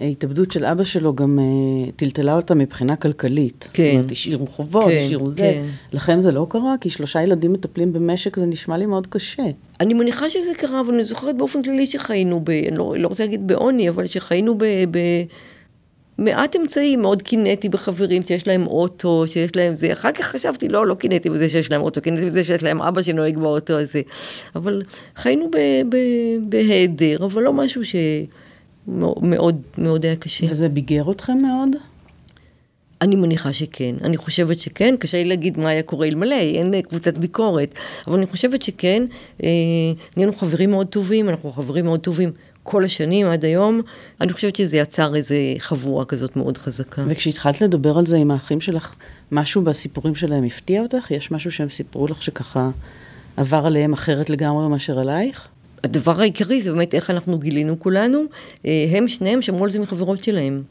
[0.00, 3.70] ההתאבדות של אבא שלו גם uh, טלטלה אותה מבחינה כלכלית.
[3.72, 3.84] כן.
[3.84, 5.42] זאת אומרת, השאירו חובות, כן, השאירו זה.
[5.42, 5.62] כן.
[5.92, 6.74] לכם זה לא קרה?
[6.80, 9.42] כי שלושה ילדים מטפלים במשק, זה נשמע לי מאוד קשה.
[9.80, 13.24] אני מניחה שזה קרה, אבל אני זוכרת באופן כללי שחיינו, ב, אני לא, לא רוצה
[13.24, 14.64] להגיד בעוני, אבל שחיינו ב...
[14.90, 14.98] ב
[16.18, 19.92] מעט אמצעים, מאוד קינאתי בחברים שיש להם אוטו, שיש להם זה.
[19.92, 23.02] אחר כך חשבתי, לא, לא קינאתי בזה שיש להם אוטו, קינאתי בזה שיש להם אבא
[23.02, 24.02] שנוהג באוטו הזה.
[24.56, 24.82] אבל
[25.16, 25.50] חיינו
[26.48, 27.96] בהיעדר, אבל לא משהו ש...
[28.88, 30.46] מאוד מאוד היה קשה.
[30.50, 31.68] וזה ביגר אתכם מאוד?
[33.00, 33.94] אני מניחה שכן.
[34.04, 34.94] אני חושבת שכן.
[34.98, 37.74] קשה לי להגיד מה היה קורה אלמלא, אין קבוצת ביקורת.
[38.06, 39.02] אבל אני חושבת שכן.
[39.42, 39.48] אה,
[40.16, 42.32] נהיינו חברים מאוד טובים, אנחנו חברים מאוד טובים
[42.62, 43.80] כל השנים עד היום.
[44.20, 47.04] אני חושבת שזה יצר איזו חבורה כזאת מאוד חזקה.
[47.08, 48.94] וכשהתחלת לדבר על זה עם האחים שלך,
[49.32, 51.10] משהו בסיפורים שלהם הפתיע אותך?
[51.10, 52.70] יש משהו שהם סיפרו לך שככה
[53.36, 55.48] עבר עליהם אחרת לגמרי מאשר עלייך?
[55.84, 58.24] הדבר העיקרי זה באמת איך אנחנו גילינו כולנו.
[58.66, 60.62] אה, הם שניהם שמעו על זה מחברות שלהם.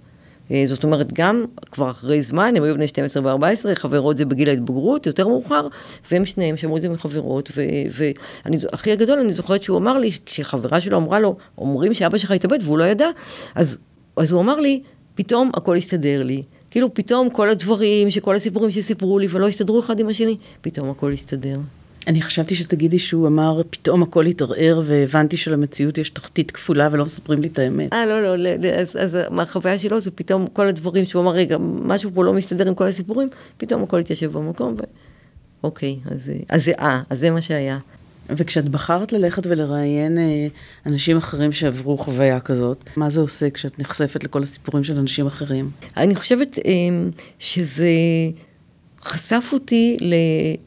[0.52, 4.50] אה, זאת אומרת, גם כבר אחרי זמן, הם היו בני 12 ו-14, חברות זה בגיל
[4.50, 5.68] ההתבגרות, יותר מאוחר,
[6.12, 7.52] והם שניהם שמעו את זה מחברות,
[7.92, 12.60] והכי הגדול, אני זוכרת שהוא אמר לי, כשחברה שלו אמרה לו, אומרים שאבא שלך התאבד
[12.64, 13.08] והוא לא ידע,
[13.56, 13.78] אז,
[14.18, 14.82] אז הוא אמר לי,
[15.16, 16.44] פתאום הכל הסתדר לי.
[16.72, 21.12] כאילו פתאום כל הדברים, שכל הסיפורים שסיפרו לי ולא הסתדרו אחד עם השני, פתאום הכל
[21.12, 21.60] הסתדר.
[22.08, 27.42] אני חשבתי שתגידי שהוא אמר, פתאום הכל התערער והבנתי שלמציאות יש תחתית כפולה ולא מספרים
[27.42, 27.94] לי את האמת.
[27.94, 32.12] אה, לא, לא, אז, אז מהחוויה שלו זה פתאום כל הדברים שהוא אמר, רגע, משהו
[32.14, 34.84] פה לא מסתדר עם כל הסיפורים, פתאום הכל התיישב במקום, ו...
[35.64, 37.78] אוקיי, אז, אז, אה, אז זה מה שהיה.
[38.30, 40.48] וכשאת בחרת ללכת ולראיין אה,
[40.86, 45.70] אנשים אחרים שעברו חוויה כזאת, מה זה עושה כשאת נחשפת לכל הסיפורים של אנשים אחרים?
[45.98, 46.72] אני חושבת אה,
[47.40, 47.90] שזה
[49.06, 49.98] חשף אותי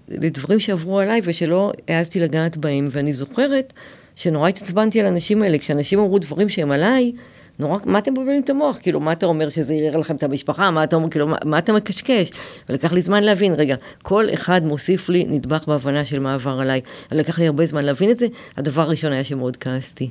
[0.08, 3.72] לדברים שעברו עליי ושלא העזתי לגעת בהם, ואני זוכרת
[4.16, 7.12] שנורא התעצבנתי על האנשים האלה, כשאנשים אמרו דברים שהם עליי,
[7.58, 8.78] נורא, מה אתם מבלבלים את המוח?
[8.82, 10.70] כאילו, מה אתה אומר שזה יראה לכם את המשפחה?
[10.70, 12.30] מה אתה אומר, כאילו, מה, מה אתה מקשקש?
[12.68, 16.80] ולקח לי זמן להבין, רגע, כל אחד מוסיף לי נדבך בהבנה של מה עבר עליי.
[17.12, 18.26] לקח לי הרבה זמן להבין את זה.
[18.56, 20.08] הדבר הראשון היה שמאוד כעסתי.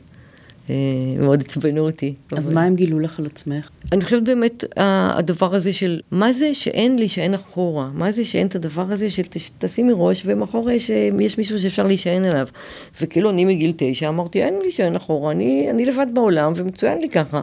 [0.70, 0.76] אה,
[1.20, 2.13] מאוד עצבנו אותי.
[2.32, 2.55] אז אבל...
[2.55, 3.70] מה הם גילו לך על עצמך?
[3.91, 7.89] אני חושבת באמת, הדבר הזה של, מה זה שאין לי שאין אחורה?
[7.93, 9.24] מה זה שאין את הדבר הזה של
[9.57, 10.78] תשימי ראש ומאחורי
[11.20, 12.47] יש מישהו שאפשר להישען עליו?
[13.01, 17.09] וכאילו אני מגיל תשע אמרתי, אין לי שאין אחורה, אני, אני לבד בעולם ומצוין לי
[17.09, 17.41] ככה.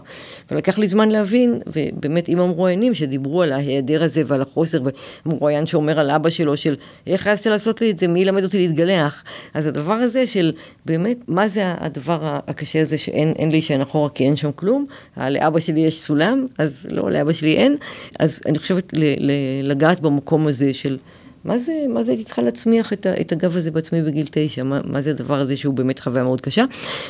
[0.50, 4.82] ולקח לי זמן להבין, ובאמת עם המרואיינים שדיברו על ההיעדר הזה ועל החוסר,
[5.26, 8.58] ומרואיין שאומר על אבא שלו של, איך העזת לעשות לי את זה, מי ילמד אותי
[8.58, 9.22] להתגלח?
[9.54, 10.52] אז הדבר הזה של,
[10.86, 14.86] באמת, מה זה הדבר הקשה הזה שאין לי שאין אחורה כי אין שם כלום?
[15.16, 16.46] לאבא שלי יש סולם.
[16.58, 17.76] אז לא, לאבא שלי אין.
[18.18, 20.98] אז אני חושבת ל- ל- לגעת במקום הזה של...
[21.44, 24.62] מה זה, מה זה הייתי צריכה להצמיח את, את הגב הזה בעצמי בגיל תשע?
[24.62, 26.64] מה, מה זה הדבר הזה שהוא באמת חוויה מאוד קשה?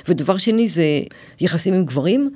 [0.08, 0.84] ודבר שני זה
[1.40, 2.30] יחסים עם גברים.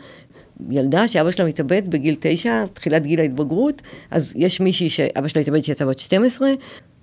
[0.71, 5.61] ילדה שאבא שלה מתאבד בגיל תשע, תחילת גיל ההתבגרות, אז יש מישהי שאבא שלה התאבד
[5.63, 6.49] כשהייתה בת 12,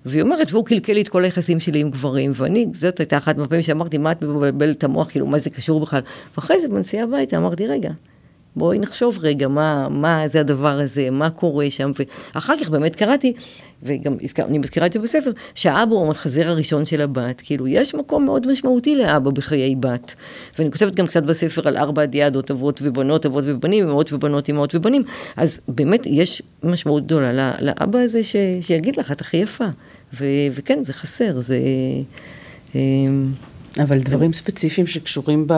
[0.04, 3.36] והיא אומרת, והוא קלקל לי את כל היחסים שלי עם גברים, ואני, זאת הייתה אחת
[3.36, 6.00] מהפעמים שאמרתי, מה את מבלבלת את המוח, כאילו, מה זה קשור בכלל?
[6.36, 7.90] ואחרי זה, בנסיעה הביתה, אמרתי, רגע,
[8.56, 11.92] בואי נחשוב רגע מה, מה זה הדבר הזה, מה קורה שם,
[12.34, 13.32] ואחר כך באמת קראתי,
[13.82, 18.24] וגם אני מזכירה את זה בספר, שהאבא הוא המחזר הראשון של הבת, כאילו יש מקום
[18.24, 20.14] מאוד משמעותי לאבא בחיי בת,
[20.58, 24.74] ואני כותבת גם קצת בספר על ארבע הדיאדות, אבות ובנות, אבות ובנים, אמהות ובנות, אמהות
[24.74, 25.02] ובנים,
[25.36, 29.66] אז באמת יש משמעות גדולה לאבא הזה ש, שיגיד לך, את הכי יפה,
[30.14, 31.58] ו, וכן, זה חסר, זה...
[32.74, 33.32] אמ,
[33.82, 35.52] אבל דברים ספציפיים שקשורים ב...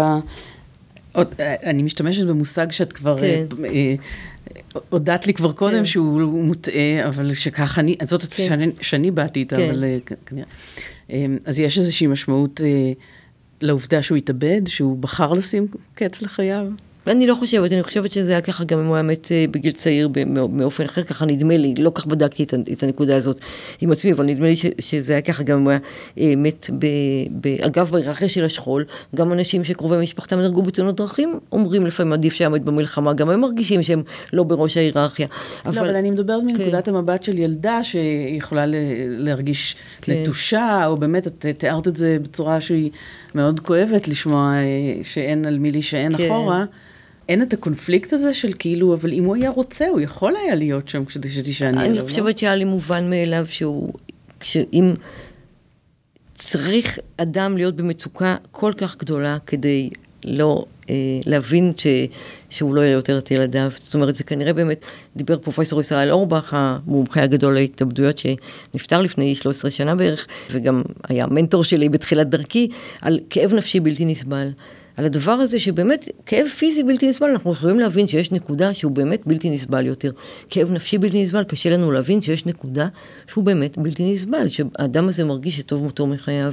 [1.12, 3.18] עוד, אה, אני משתמשת במושג שאת כבר...
[3.18, 3.44] כן.
[3.64, 3.94] אה, אה,
[4.88, 5.84] הודעת לי כבר קודם כן.
[5.84, 8.42] שהוא מוטעה, אבל שככה אני, זאת כן.
[8.42, 9.70] שאני, שאני באתי איתה, כן.
[9.70, 9.84] אבל
[10.26, 10.46] כנראה.
[11.44, 12.60] אז יש איזושהי משמעות
[13.60, 16.66] לעובדה שהוא התאבד, שהוא בחר לשים קץ לחייו?
[17.08, 19.72] אני לא חושבת, אני חושבת שזה היה ככה גם אם הוא היה מת אה, בגיל
[19.72, 20.08] צעיר
[20.50, 23.40] מאופן אחר, ככה נדמה לי, לא כך בדקתי את, את הנקודה הזאת
[23.80, 25.78] עם עצמי, אבל נדמה לי ש, שזה היה ככה גם אם הוא היה
[26.18, 26.86] אה, מת, ב,
[27.40, 28.84] ב, אגב, בהיררכיה של השכול,
[29.14, 33.40] גם אנשים שקרובי משפחתם נהרגו בתאונות דרכים, אומרים לפעמים עדיף שהיה מת במלחמה, גם הם
[33.40, 34.02] מרגישים שהם
[34.32, 35.26] לא בראש ההיררכיה.
[35.66, 35.74] אבל...
[35.74, 36.46] לא, אבל אני מדברת כן.
[36.46, 38.64] מנקודת המבט של ילדה שיכולה
[39.18, 40.12] להרגיש כן.
[40.12, 42.90] נטושה, או באמת, את תיארת את זה בצורה שהיא
[43.34, 44.62] מאוד כואבת לשמוע אה,
[45.02, 46.24] שאין על מי להישען כן.
[46.24, 46.64] אחורה.
[47.28, 50.88] אין את הקונפליקט הזה של כאילו, אבל אם הוא היה רוצה, הוא יכול היה להיות
[50.88, 52.00] שם כדי שתשעני עליו, לא?
[52.00, 53.92] אני חושבת שהיה לי מובן מאליו שהוא,
[54.42, 54.94] שאם
[56.34, 59.90] צריך אדם להיות במצוקה כל כך גדולה כדי
[60.24, 60.94] לא אה,
[61.26, 61.86] להבין ש,
[62.50, 63.70] שהוא לא יראה יותר את ילדיו.
[63.84, 64.84] זאת אומרת, זה כנראה באמת,
[65.16, 71.64] דיבר פרופסור ישראל אורבך, המומחה הגדול להתאבדויות, שנפטר לפני 13 שנה בערך, וגם היה מנטור
[71.64, 72.68] שלי בתחילת דרכי,
[73.00, 74.48] על כאב נפשי בלתי נסבל.
[74.96, 79.26] על הדבר הזה שבאמת כאב פיזי בלתי נסבל, אנחנו יכולים להבין שיש נקודה שהוא באמת
[79.26, 80.10] בלתי נסבל יותר.
[80.50, 82.88] כאב נפשי בלתי נסבל, קשה לנו להבין שיש נקודה
[83.26, 86.52] שהוא באמת בלתי נסבל, שהאדם הזה מרגיש שטוב מותו מחייו.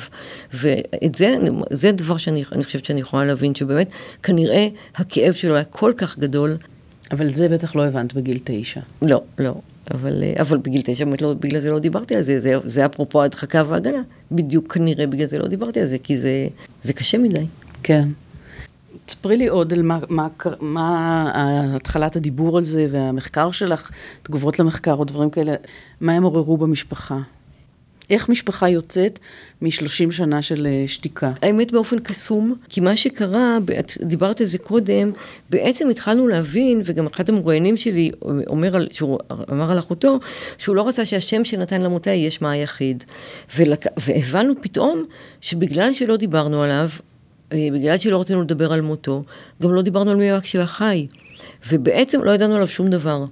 [0.54, 1.36] ואת זה,
[1.70, 3.89] זה דבר שאני חושבת שאני יכולה להבין, שבאמת
[4.24, 6.58] כנראה הכאב שלו היה כל כך גדול.
[7.12, 8.82] אבל זה בטח לא הבנת בגיל תשע.
[9.02, 9.56] לא, לא.
[9.91, 13.24] אבל, אבל בגיל תשע באמת לא, בגלל זה לא דיברתי על זה, זה, זה אפרופו
[13.24, 14.02] הדחקה והגנה.
[14.32, 16.48] בדיוק כנראה בגלל זה לא דיברתי על זה, כי זה,
[16.82, 17.46] זה קשה מדי.
[17.84, 18.08] כן.
[19.06, 20.28] תספרי לי עוד על מה, מה,
[20.60, 21.32] מה
[21.76, 23.91] התחלת הדיבור על זה והמחקר שלך,
[24.24, 25.56] תגובות למחקר או דברים כאלה,
[26.01, 27.18] מה הם עוררו במשפחה?
[28.10, 29.20] איך משפחה יוצאת
[29.62, 31.32] מ-30 שנה של אה, שתיקה?
[31.41, 35.12] האמת באופן קסום, כי מה שקרה, את דיברת על זה קודם,
[35.49, 38.12] בעצם התחלנו להבין, וגם אחד המרואיינים שלי
[38.47, 39.20] אומר, על, שהוא
[39.51, 40.20] אמר על אחותו,
[40.58, 43.04] שהוא לא רצה שהשם שנתן למותה יהיה שמה היחיד.
[43.58, 43.86] ולק...
[43.97, 45.06] והבנו פתאום
[45.41, 47.12] שבגלל שלא דיברנו עליו, אה,
[47.54, 49.24] בגלל שלא רצינו לדבר על מותו,
[49.62, 51.08] גם לא דיברנו על מי היה כשהוא חי.
[51.70, 53.26] ובעצם לא ידענו עליו שום דבר.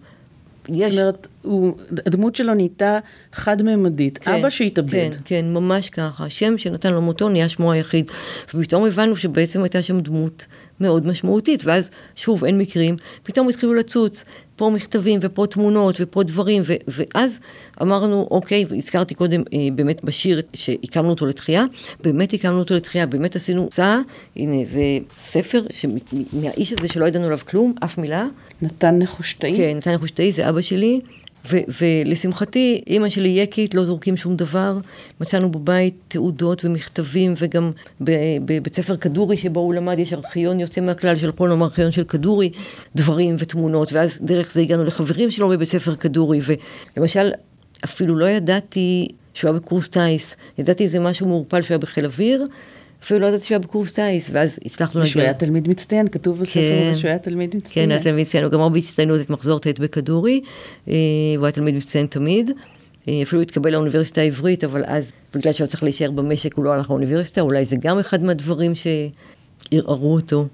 [0.69, 0.89] יש...
[0.89, 1.73] זאת אומרת, הוא,
[2.05, 2.99] הדמות שלו נהייתה
[3.33, 4.91] חד-ממדית, כן, אבא שהתאבד.
[4.91, 6.25] כן, כן, ממש ככה.
[6.25, 8.11] השם שנתן לו מותו נהיה שמו היחיד.
[8.55, 10.45] ופתאום הבנו שבעצם הייתה שם דמות
[10.79, 14.25] מאוד משמעותית, ואז שוב, אין מקרים, פתאום התחילו לצוץ,
[14.55, 17.39] פה מכתבים ופה תמונות ופה דברים, ו- ואז
[17.81, 21.65] אמרנו, אוקיי, והזכרתי קודם אה, באמת בשיר שהקמנו אותו לתחייה,
[22.03, 23.99] באמת הקמנו אותו לתחייה, באמת עשינו צעה,
[24.35, 24.81] הנה זה
[25.15, 28.25] ספר שמהאיש הזה שלא ידענו עליו כלום, אף מילה.
[28.61, 29.57] נתן נחושתאי?
[29.57, 30.99] כן, נתן נחושתאי, זה אבא שלי.
[31.49, 34.77] ו- ולשמחתי, אימא שלי יקית, לא זורקים שום דבר.
[35.21, 37.71] מצאנו בבית תעודות ומכתבים, וגם
[38.01, 42.03] בבית ספר כדורי שבו הוא למד, יש ארכיון יוצא מהכלל של כל יום ארכיון של
[42.03, 42.51] כדורי,
[42.95, 46.39] דברים ותמונות, ואז דרך זה הגענו לחברים שלו בבית ספר כדורי,
[46.97, 47.31] ולמשל,
[47.83, 52.47] אפילו לא ידעתי שהוא היה בקורס טיס, ידעתי איזה משהו מעורפל שהוא היה בחיל אוויר.
[53.03, 55.11] אפילו לא ידעתי שהוא היה בקורס טיס, ואז הצלחנו להגיע.
[55.11, 57.85] שהוא היה תלמיד מצטיין, כתוב בספר כן, שהוא היה תלמיד מצטיין.
[57.85, 60.41] כן, היה תלמיד מצטיין, הוא גמר בהצטיינות את מחזור ט' בכדורי,
[60.87, 60.93] אה,
[61.37, 62.51] הוא היה תלמיד מצטיין תמיד.
[63.07, 66.89] אה, אפילו התקבל לאוניברסיטה העברית, אבל אז בגלל שהוא צריך להישאר במשק הוא לא הלך
[66.89, 70.47] לאוניברסיטה, אולי זה גם אחד מהדברים שערערו אותו.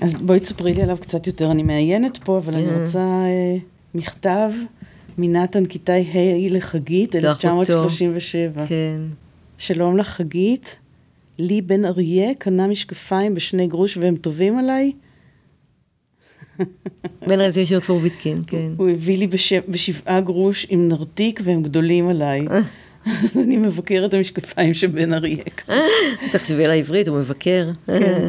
[0.00, 2.82] אז בואי תספרי לי עליו קצת יותר, אני מעיינת פה, אבל אני כן.
[2.82, 3.56] רוצה אה,
[3.94, 4.50] מכתב
[5.18, 8.66] מנתן כיתה ה' לחגית, 1937.
[8.66, 9.00] כן.
[9.58, 10.78] שלום לך חגית.
[11.38, 14.92] לי בן אריה קנה משקפיים בשני גרוש והם טובים עליי.
[17.28, 18.72] בן אריה זה יושב כבר ויטקין, כן.
[18.76, 19.26] הוא הביא לי
[19.68, 22.46] בשבעה גרוש עם נרתיק והם גדולים עליי.
[23.44, 25.44] אני מבקרת את המשקפיים של בן אריה.
[26.32, 27.70] תחשבי על העברית, הוא מבקר.
[27.86, 28.28] כן.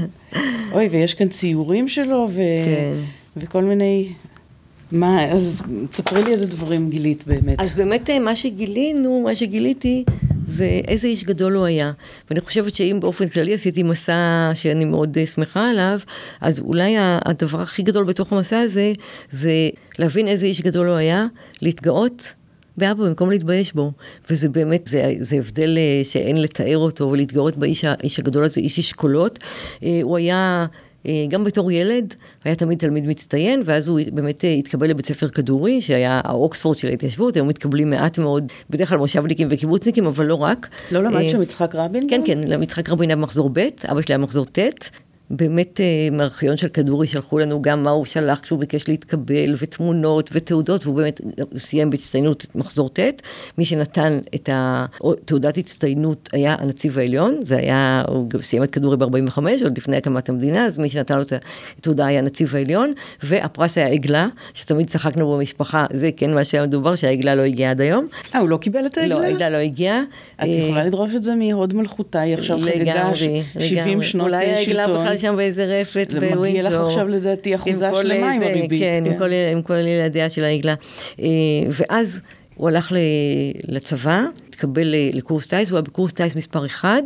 [0.71, 2.41] אוי, ויש כאן ציורים שלו, ו...
[2.65, 2.95] כן.
[3.37, 4.13] וכל מיני...
[4.91, 7.59] מה, אז תספרי לי איזה דברים גילית באמת.
[7.59, 10.03] אז באמת אה, מה שגילינו, מה שגיליתי,
[10.47, 11.91] זה איזה איש גדול הוא היה.
[12.29, 15.99] ואני חושבת שאם באופן כללי עשיתי מסע שאני מאוד אה, שמחה עליו,
[16.41, 18.93] אז אולי הדבר הכי גדול בתוך המסע הזה,
[19.31, 19.51] זה
[19.99, 21.25] להבין איזה איש גדול הוא היה,
[21.61, 22.33] להתגאות.
[22.77, 23.91] באבא במקום להתבייש בו.
[24.29, 27.85] וזה באמת, זה, זה הבדל אה, שאין לתאר אותו ולהתגאות באיש
[28.19, 29.39] הגדול הזה, איש אשכולות.
[29.83, 30.65] אה, הוא היה
[31.29, 35.81] גם בתור ילד, היה תמיד תלמיד מצטיין, ואז הוא באמת אה, התקבל לבית ספר כדורי,
[35.81, 40.67] שהיה האוקספורד של ההתיישבות, היו מתקבלים מעט מאוד, בדרך כלל מושבניקים וקיבוצניקים, אבל לא רק.
[40.91, 42.07] לא למד שם יצחק רבין?
[42.09, 43.59] כן, כן, יצחק רבין היה במחזור ב',
[43.91, 44.59] אבא שלי היה במחזור ט',
[45.29, 50.29] באמת אה, מארכיון של כדורי שלחו לנו גם מה הוא שלח כשהוא ביקש להתקבל, ותמונות
[50.33, 51.21] ותעודות, והוא באמת
[51.57, 52.99] סיים בהצטיינות את מחזור ט'.
[53.57, 54.49] מי שנתן את
[55.25, 60.29] תעודת הצטיינות היה הנציב העליון, זה היה, הוא סיים את כדורי ב-45, עוד לפני הקמת
[60.29, 61.33] המדינה, אז מי שנתן לו את
[61.77, 66.95] התעודה היה הנציב העליון, והפרס היה עגלה, שתמיד צחקנו במשפחה, זה כן מה שהיה מדובר,
[66.95, 68.07] שהעגלה לא הגיעה עד היום.
[68.35, 69.15] אה, הוא לא קיבל את העגלה?
[69.15, 70.01] לא, העגלה לא הגיעה.
[70.43, 73.11] את יכולה אה, לדרוש את זה מהוד מלכותה, היא עכשיו חגגה
[73.59, 74.31] 70 שנות
[74.63, 75.14] שלטון.
[75.15, 76.43] גר שם באיזה רפת בווינצור.
[76.43, 78.81] מגיע לך עכשיו לדעתי אחוזה שלמה עם הריבית.
[78.81, 79.11] כן, כן.
[79.11, 80.75] עם, כל, עם כל ילדיה של העגלה.
[81.19, 81.25] אה,
[81.69, 82.21] ואז
[82.55, 82.91] הוא הלך
[83.67, 87.03] לצבא, התקבל לקורס טיס, הוא היה בקורס טיס מספר אחד,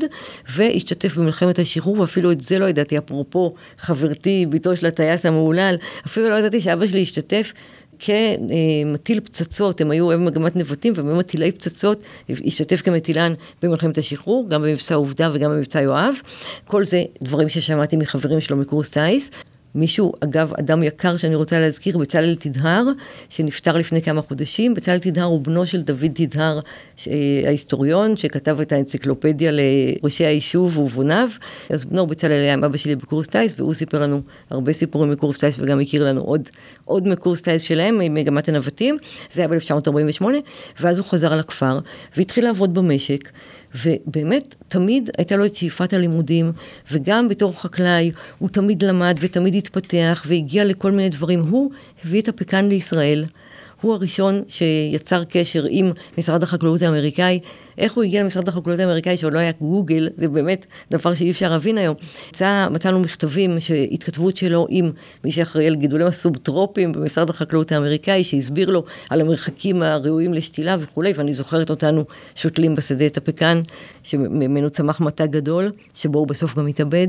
[0.50, 6.30] והשתתף במלחמת השחרור, ואפילו את זה לא ידעתי, אפרופו חברתי, בתו של הטייס המהולל, אפילו
[6.30, 7.54] לא ידעתי שאבא שלי השתתף
[8.00, 13.34] כמטיל פצצות, הם היו מגמת נבטים מטילי פצצות, השתתף כמטילן
[13.64, 16.16] במלחמת השחרור, גם במבצע עובדה וגם במבצע יואב.
[16.68, 19.32] כל זה דברים ששמעתי מחברים שלו מקורס טיס.
[19.76, 22.84] מישהו, אגב, אדם יקר שאני רוצה להזכיר, בצלאל תדהר,
[23.30, 24.74] שנפטר לפני כמה חודשים.
[24.74, 26.60] בצלאל תדהר הוא בנו של דוד תדהר,
[27.46, 31.30] ההיסטוריון, שכתב את האנציקלופדיה לראשי היישוב ובוניו.
[31.70, 35.38] אז בנו בצלאל היה עם אבא שלי בקורס טיס, והוא סיפר לנו הרבה סיפורים מקורס
[35.38, 36.50] טיס, וגם הכיר לנו עוד,
[36.86, 38.98] עוד מקורס טיס שלהם, ממגמת הנווטים.
[39.32, 40.26] זה היה ב-1948,
[40.80, 41.78] ואז הוא חזר לכפר,
[42.18, 43.30] והתחיל לעבוד במשק.
[43.76, 46.52] ובאמת, תמיד הייתה לו את שאיפת הלימודים,
[46.92, 51.40] וגם בתור חקלאי הוא תמיד למד ותמיד התפתח והגיע לכל מיני דברים.
[51.40, 51.72] הוא
[52.06, 53.26] הביא את הפקן לישראל.
[53.82, 57.40] הוא הראשון שיצר קשר עם משרד החקלאות האמריקאי.
[57.78, 61.50] איך הוא הגיע למשרד החקלאות האמריקאי שעוד לא היה גוגל, זה באמת דבר שאי אפשר
[61.50, 61.96] להבין היום.
[62.30, 63.58] מצא, מצאנו מכתבים,
[63.92, 64.92] התכתבות שלו עם
[65.24, 71.14] מי שאחראי על גידולים הסובטרופיים במשרד החקלאות האמריקאי, שהסביר לו על המרחקים הראויים לשתילה וכולי,
[71.16, 72.06] ואני זוכרת אותנו
[72.36, 73.62] שותלים בשדה את הפקן,
[74.04, 77.08] שממנו צמח מטע גדול, שבו הוא בסוף גם התאבד.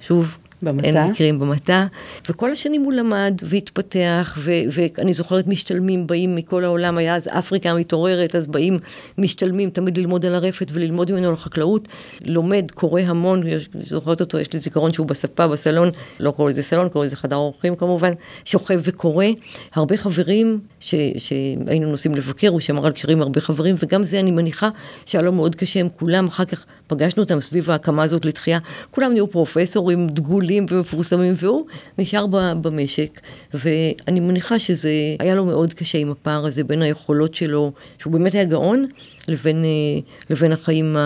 [0.00, 0.86] שוב, במטה?
[0.86, 1.86] אין מקרים במטה,
[2.28, 7.70] וכל השנים הוא למד והתפתח, ו- ואני זוכרת משתלמים באים מכל העולם, היה אז אפריקה
[7.70, 8.78] המתעוררת, אז באים
[9.18, 11.88] משתלמים תמיד ללמוד על הרפת וללמוד ממנו על חקלאות,
[12.24, 13.42] לומד, קורא המון,
[13.80, 15.90] זוכרת אותו, יש לי זיכרון שהוא בספה, בסלון,
[16.20, 18.12] לא קורא לזה סלון, קורא לזה חדר אורחים כמובן,
[18.44, 19.26] שוכב וקורא,
[19.74, 24.30] הרבה חברים ש- שהיינו נוסעים לבקר, הוא שמר על קשרים הרבה חברים, וגם זה אני
[24.30, 24.68] מניחה
[25.06, 26.26] שהיה לו מאוד קשה, הם כולם.
[26.26, 28.58] אחר כך פגשנו אותם סביב ההקמה הזאת לתחייה,
[28.90, 31.66] כולם נהיו פרופסורים דגולים ומפורסמים, והוא
[31.98, 32.26] נשאר
[32.60, 33.20] במשק,
[33.54, 38.32] ואני מניחה שזה היה לו מאוד קשה עם הפער הזה בין היכולות שלו, שהוא באמת
[38.32, 38.86] היה גאון,
[39.28, 40.96] לבין, אה, לבין החיים,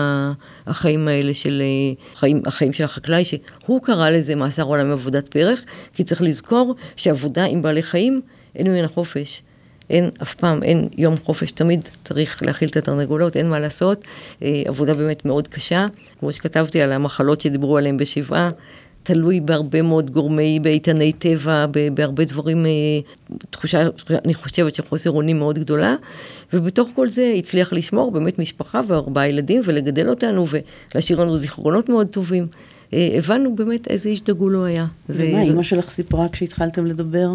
[0.67, 1.63] החיים האלה של,
[2.13, 5.61] החיים, החיים של החקלאי, שהוא קרא לזה מאסר עולם עבודת פרח,
[5.93, 8.21] כי צריך לזכור שעבודה עם בעלי חיים
[8.55, 9.41] אין ממנה חופש.
[9.91, 14.03] אין, אף פעם אין יום חופש, תמיד צריך להכיל את התרנגולות, אין מה לעשות.
[14.43, 15.85] אה, עבודה באמת מאוד קשה,
[16.19, 18.49] כמו שכתבתי על המחלות שדיברו עליהן בשבעה,
[19.03, 22.71] תלוי בהרבה מאוד גורמי, באיתני טבע, בהרבה דברים, אה,
[23.49, 23.87] תחושה,
[24.25, 25.95] אני חושבת של חוסר אונים מאוד גדולה,
[26.53, 32.07] ובתוך כל זה הצליח לשמור באמת משפחה וארבעה ילדים ולגדל אותנו ולהשאיר לנו זיכרונות מאוד
[32.07, 32.45] טובים.
[32.93, 34.85] אה, הבנו באמת איזה איש דגול הוא היה.
[35.09, 37.31] ומה, אימא שלך סיפרה כשהתחלתם לדבר?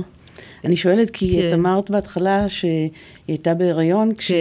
[0.66, 1.48] אני שואלת כי כן.
[1.48, 2.90] את אמרת בהתחלה שהיא
[3.28, 4.14] הייתה בהיריון כן.
[4.14, 4.36] כשהוא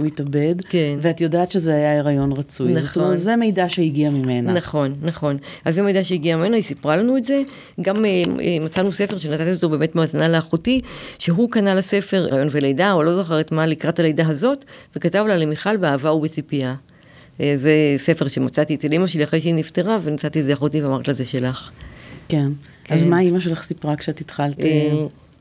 [0.00, 0.06] כן.
[0.06, 0.98] התאבד, כן.
[1.00, 2.72] ואת יודעת שזה היה הריון רצוי.
[2.72, 2.82] נכון.
[2.82, 4.52] זאת אומרת, זה מידע שהגיע ממנה.
[4.52, 5.36] נכון, נכון.
[5.64, 7.42] אז זה מידע שהגיע ממנה, היא סיפרה לנו את זה.
[7.80, 10.80] גם אה, אה, מצאנו ספר שנתתי אותו באמת מתנה לאחותי,
[11.18, 14.64] שהוא קנה לספר הריון ולידה, או לא זוכרת מה, לקראת הלידה הזאת,
[14.96, 16.74] וכתב לה למיכל באהבה ובציפייה.
[17.40, 21.08] אה, זה ספר שמצאתי אצל אמא שלי אחרי שהיא נפטרה, ונתתי את זה לאחותי ואמרת
[21.08, 21.70] לה, זה שלך.
[22.28, 22.50] כן.
[22.84, 22.94] כן.
[22.94, 24.56] אז מה אימא שלך סיפרה כשאת התחלת?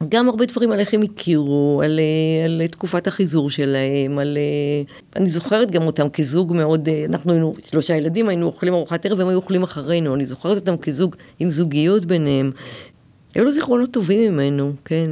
[0.10, 4.38] גם הרבה דברים על איך הם הכירו, על, אה, על תקופת החיזור שלהם, על...
[4.38, 9.06] אה, אני זוכרת גם אותם כזוג מאוד, אה, אנחנו היינו שלושה ילדים, היינו אוכלים ארוחת
[9.06, 12.52] ערב והם היו אוכלים אחרינו, אני זוכרת אותם כזוג עם זוגיות ביניהם.
[13.36, 15.10] היו לו זיכרונות טובים ממנו, כן.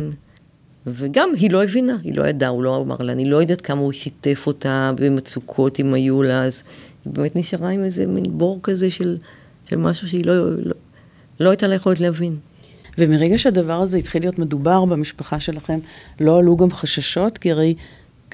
[0.88, 3.82] וגם היא לא הבינה, היא לא ידעה, הוא לא אמר לה, אני לא יודעת כמה
[3.82, 6.64] הוא שיתף אותה במצוקות אם היו לה, אז
[7.06, 9.18] היא באמת נשארה עם איזה מין בור כזה של,
[9.70, 10.74] של משהו שהיא לא, לא,
[11.40, 12.36] לא הייתה לה יכולת להבין.
[12.98, 15.80] ומרגע שהדבר הזה התחיל להיות מדובר במשפחה שלכם,
[16.20, 17.38] לא עלו גם חששות?
[17.38, 17.76] כי הרי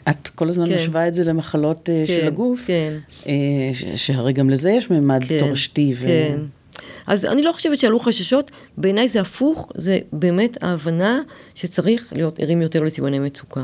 [0.09, 0.76] את כל הזמן כן.
[0.76, 2.93] משווה את זה למחלות אה, כן, של הגוף, כן.
[3.28, 3.34] אה,
[3.95, 5.93] שהרי גם לזה יש ממד כן, תורשתי.
[5.97, 6.07] ו...
[6.07, 6.38] כן.
[7.07, 11.22] אז אני לא חושבת שעלו חששות, בעיניי זה הפוך, זה באמת ההבנה
[11.55, 13.64] שצריך להיות ערים יותר לסימני מצוקה.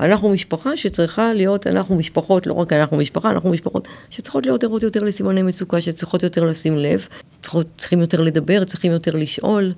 [0.00, 4.82] אנחנו משפחה שצריכה להיות, אנחנו משפחות, לא רק אנחנו משפחה, אנחנו משפחות שצריכות להיות ערות
[4.82, 7.08] יותר לסימני מצוקה, שצריכות יותר לשים לב,
[7.40, 9.72] צריכות, צריכים יותר לדבר, צריכים יותר לשאול.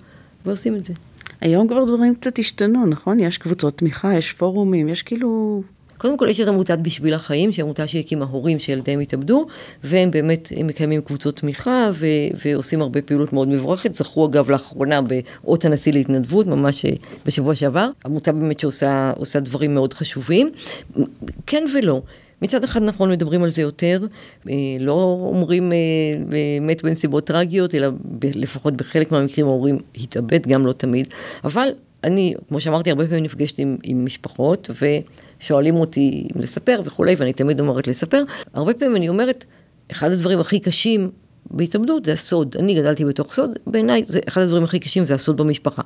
[0.46, 0.94] ועושים את זה.
[1.40, 3.20] היום כבר דברים קצת השתנו, נכון?
[3.20, 5.62] יש קבוצות תמיכה, יש פורומים, יש כאילו...
[5.98, 9.46] קודם כל יש את עמותת בשביל החיים, שהיא עמותה שהקימה הורים שילדיהם התאבדו,
[9.84, 12.06] והם באמת הם מקיימים קבוצות תמיכה ו-
[12.44, 13.94] ועושים הרבה פעילות מאוד מבורכת.
[13.94, 16.90] זכו אגב לאחרונה באות הנשיא להתנדבות, ממש אה,
[17.26, 17.90] בשבוע שעבר.
[18.04, 20.50] עמותה באמת שעושה דברים מאוד חשובים.
[21.46, 22.02] כן ולא.
[22.42, 24.06] מצד אחד נכון מדברים על זה יותר,
[24.48, 25.78] אה, לא אומרים אה,
[26.60, 27.88] מת בנסיבות טרגיות, אלא
[28.34, 31.08] לפחות בחלק מהמקרים אומרים התאבד, גם לא תמיד,
[31.44, 31.68] אבל
[32.04, 34.70] אני, כמו שאמרתי, הרבה פעמים נפגשת עם, עם משפחות
[35.40, 38.22] ושואלים אותי אם לספר וכולי, ואני תמיד אומרת לספר.
[38.54, 39.44] הרבה פעמים אני אומרת,
[39.92, 41.10] אחד הדברים הכי קשים
[41.50, 42.56] בהתאבדות זה הסוד.
[42.58, 45.82] אני גדלתי בתוך סוד, בעיניי אחד הדברים הכי קשים זה הסוד במשפחה.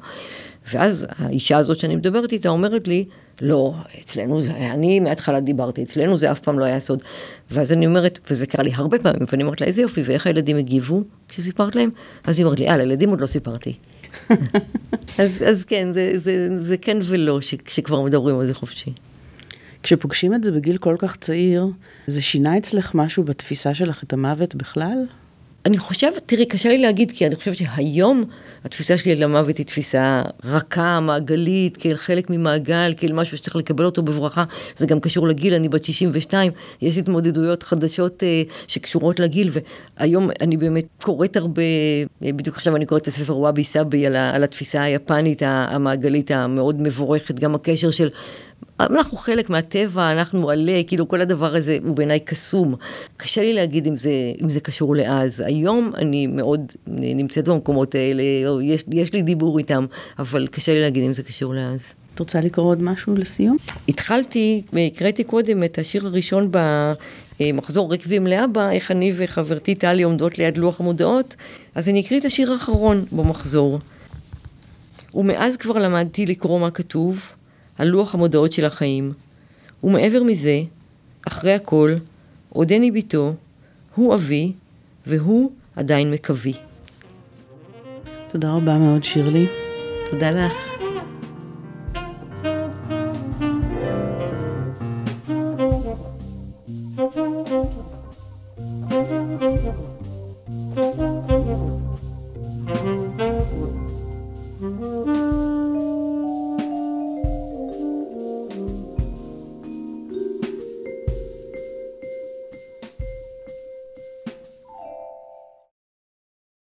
[0.73, 3.05] ואז האישה הזאת שאני מדברת איתה אומרת לי,
[3.41, 7.03] לא, אצלנו זה, אני מההתחלה דיברתי, אצלנו זה אף פעם לא היה סוד.
[7.51, 10.57] ואז אני אומרת, וזה קרה לי הרבה פעמים, ואני אומרת לה, איזה יופי, ואיך הילדים
[10.57, 11.91] הגיבו כשסיפרת להם?
[12.25, 13.75] אז היא אומרת לי, אה, לילדים עוד לא סיפרתי.
[15.19, 18.93] אז, אז כן, זה, זה, זה כן ולא, כשכבר מדברים על זה חופשי.
[19.83, 21.67] כשפוגשים את זה בגיל כל כך צעיר,
[22.07, 24.99] זה שינה אצלך משהו בתפיסה שלך את המוות בכלל?
[25.67, 28.25] אני חושבת, תראי, קשה לי להגיד, כי אני חושבת שהיום
[28.65, 33.85] התפיסה שלי על המוות היא תפיסה רכה, מעגלית, כאל חלק ממעגל, כאל משהו שצריך לקבל
[33.85, 34.45] אותו בברכה.
[34.77, 36.53] זה גם קשור לגיל, אני בת 62,
[36.83, 39.51] יש התמודדויות חדשות אה, שקשורות לגיל,
[39.99, 41.63] והיום אני באמת קוראת הרבה,
[42.23, 46.81] אה, בדיוק עכשיו אני קוראת את הספר וואבי סאבי על, על התפיסה היפנית המעגלית המאוד
[46.81, 48.09] מבורכת, גם הקשר של
[48.81, 52.75] אנחנו חלק מהטבע, אנחנו עלה, כאילו כל הדבר הזה הוא בעיניי קסום.
[53.17, 54.11] קשה לי להגיד אם זה,
[54.43, 55.41] אם זה קשור לאז.
[55.47, 58.23] היום אני מאוד נמצאת במקומות האלה,
[58.63, 59.87] יש, יש לי דיבור איתם,
[60.19, 61.93] אבל קשה לי להגיד אם זה קשור לאז.
[62.15, 63.57] את רוצה לקרוא עוד משהו לסיום?
[63.89, 66.51] התחלתי, הקראתי קודם את השיר הראשון
[67.41, 71.37] במחזור רקבים לאבא, איך אני וחברתי טלי עומדות ליד לוח המודעות,
[71.75, 73.79] אז אני אקריא את השיר האחרון במחזור.
[75.15, 77.31] ומאז כבר למדתי לקרוא מה כתוב,
[77.79, 79.13] על לוח המודעות של החיים.
[79.85, 80.63] ומעבר מזה,
[81.29, 81.95] אחרי הכל,
[82.49, 83.35] עודני ביתו,
[83.95, 84.53] הוא אבי,
[85.07, 86.55] והוא עדיין מקווי.
[88.29, 89.47] תודה רבה מאוד, שירלי.
[90.11, 90.74] תודה לך.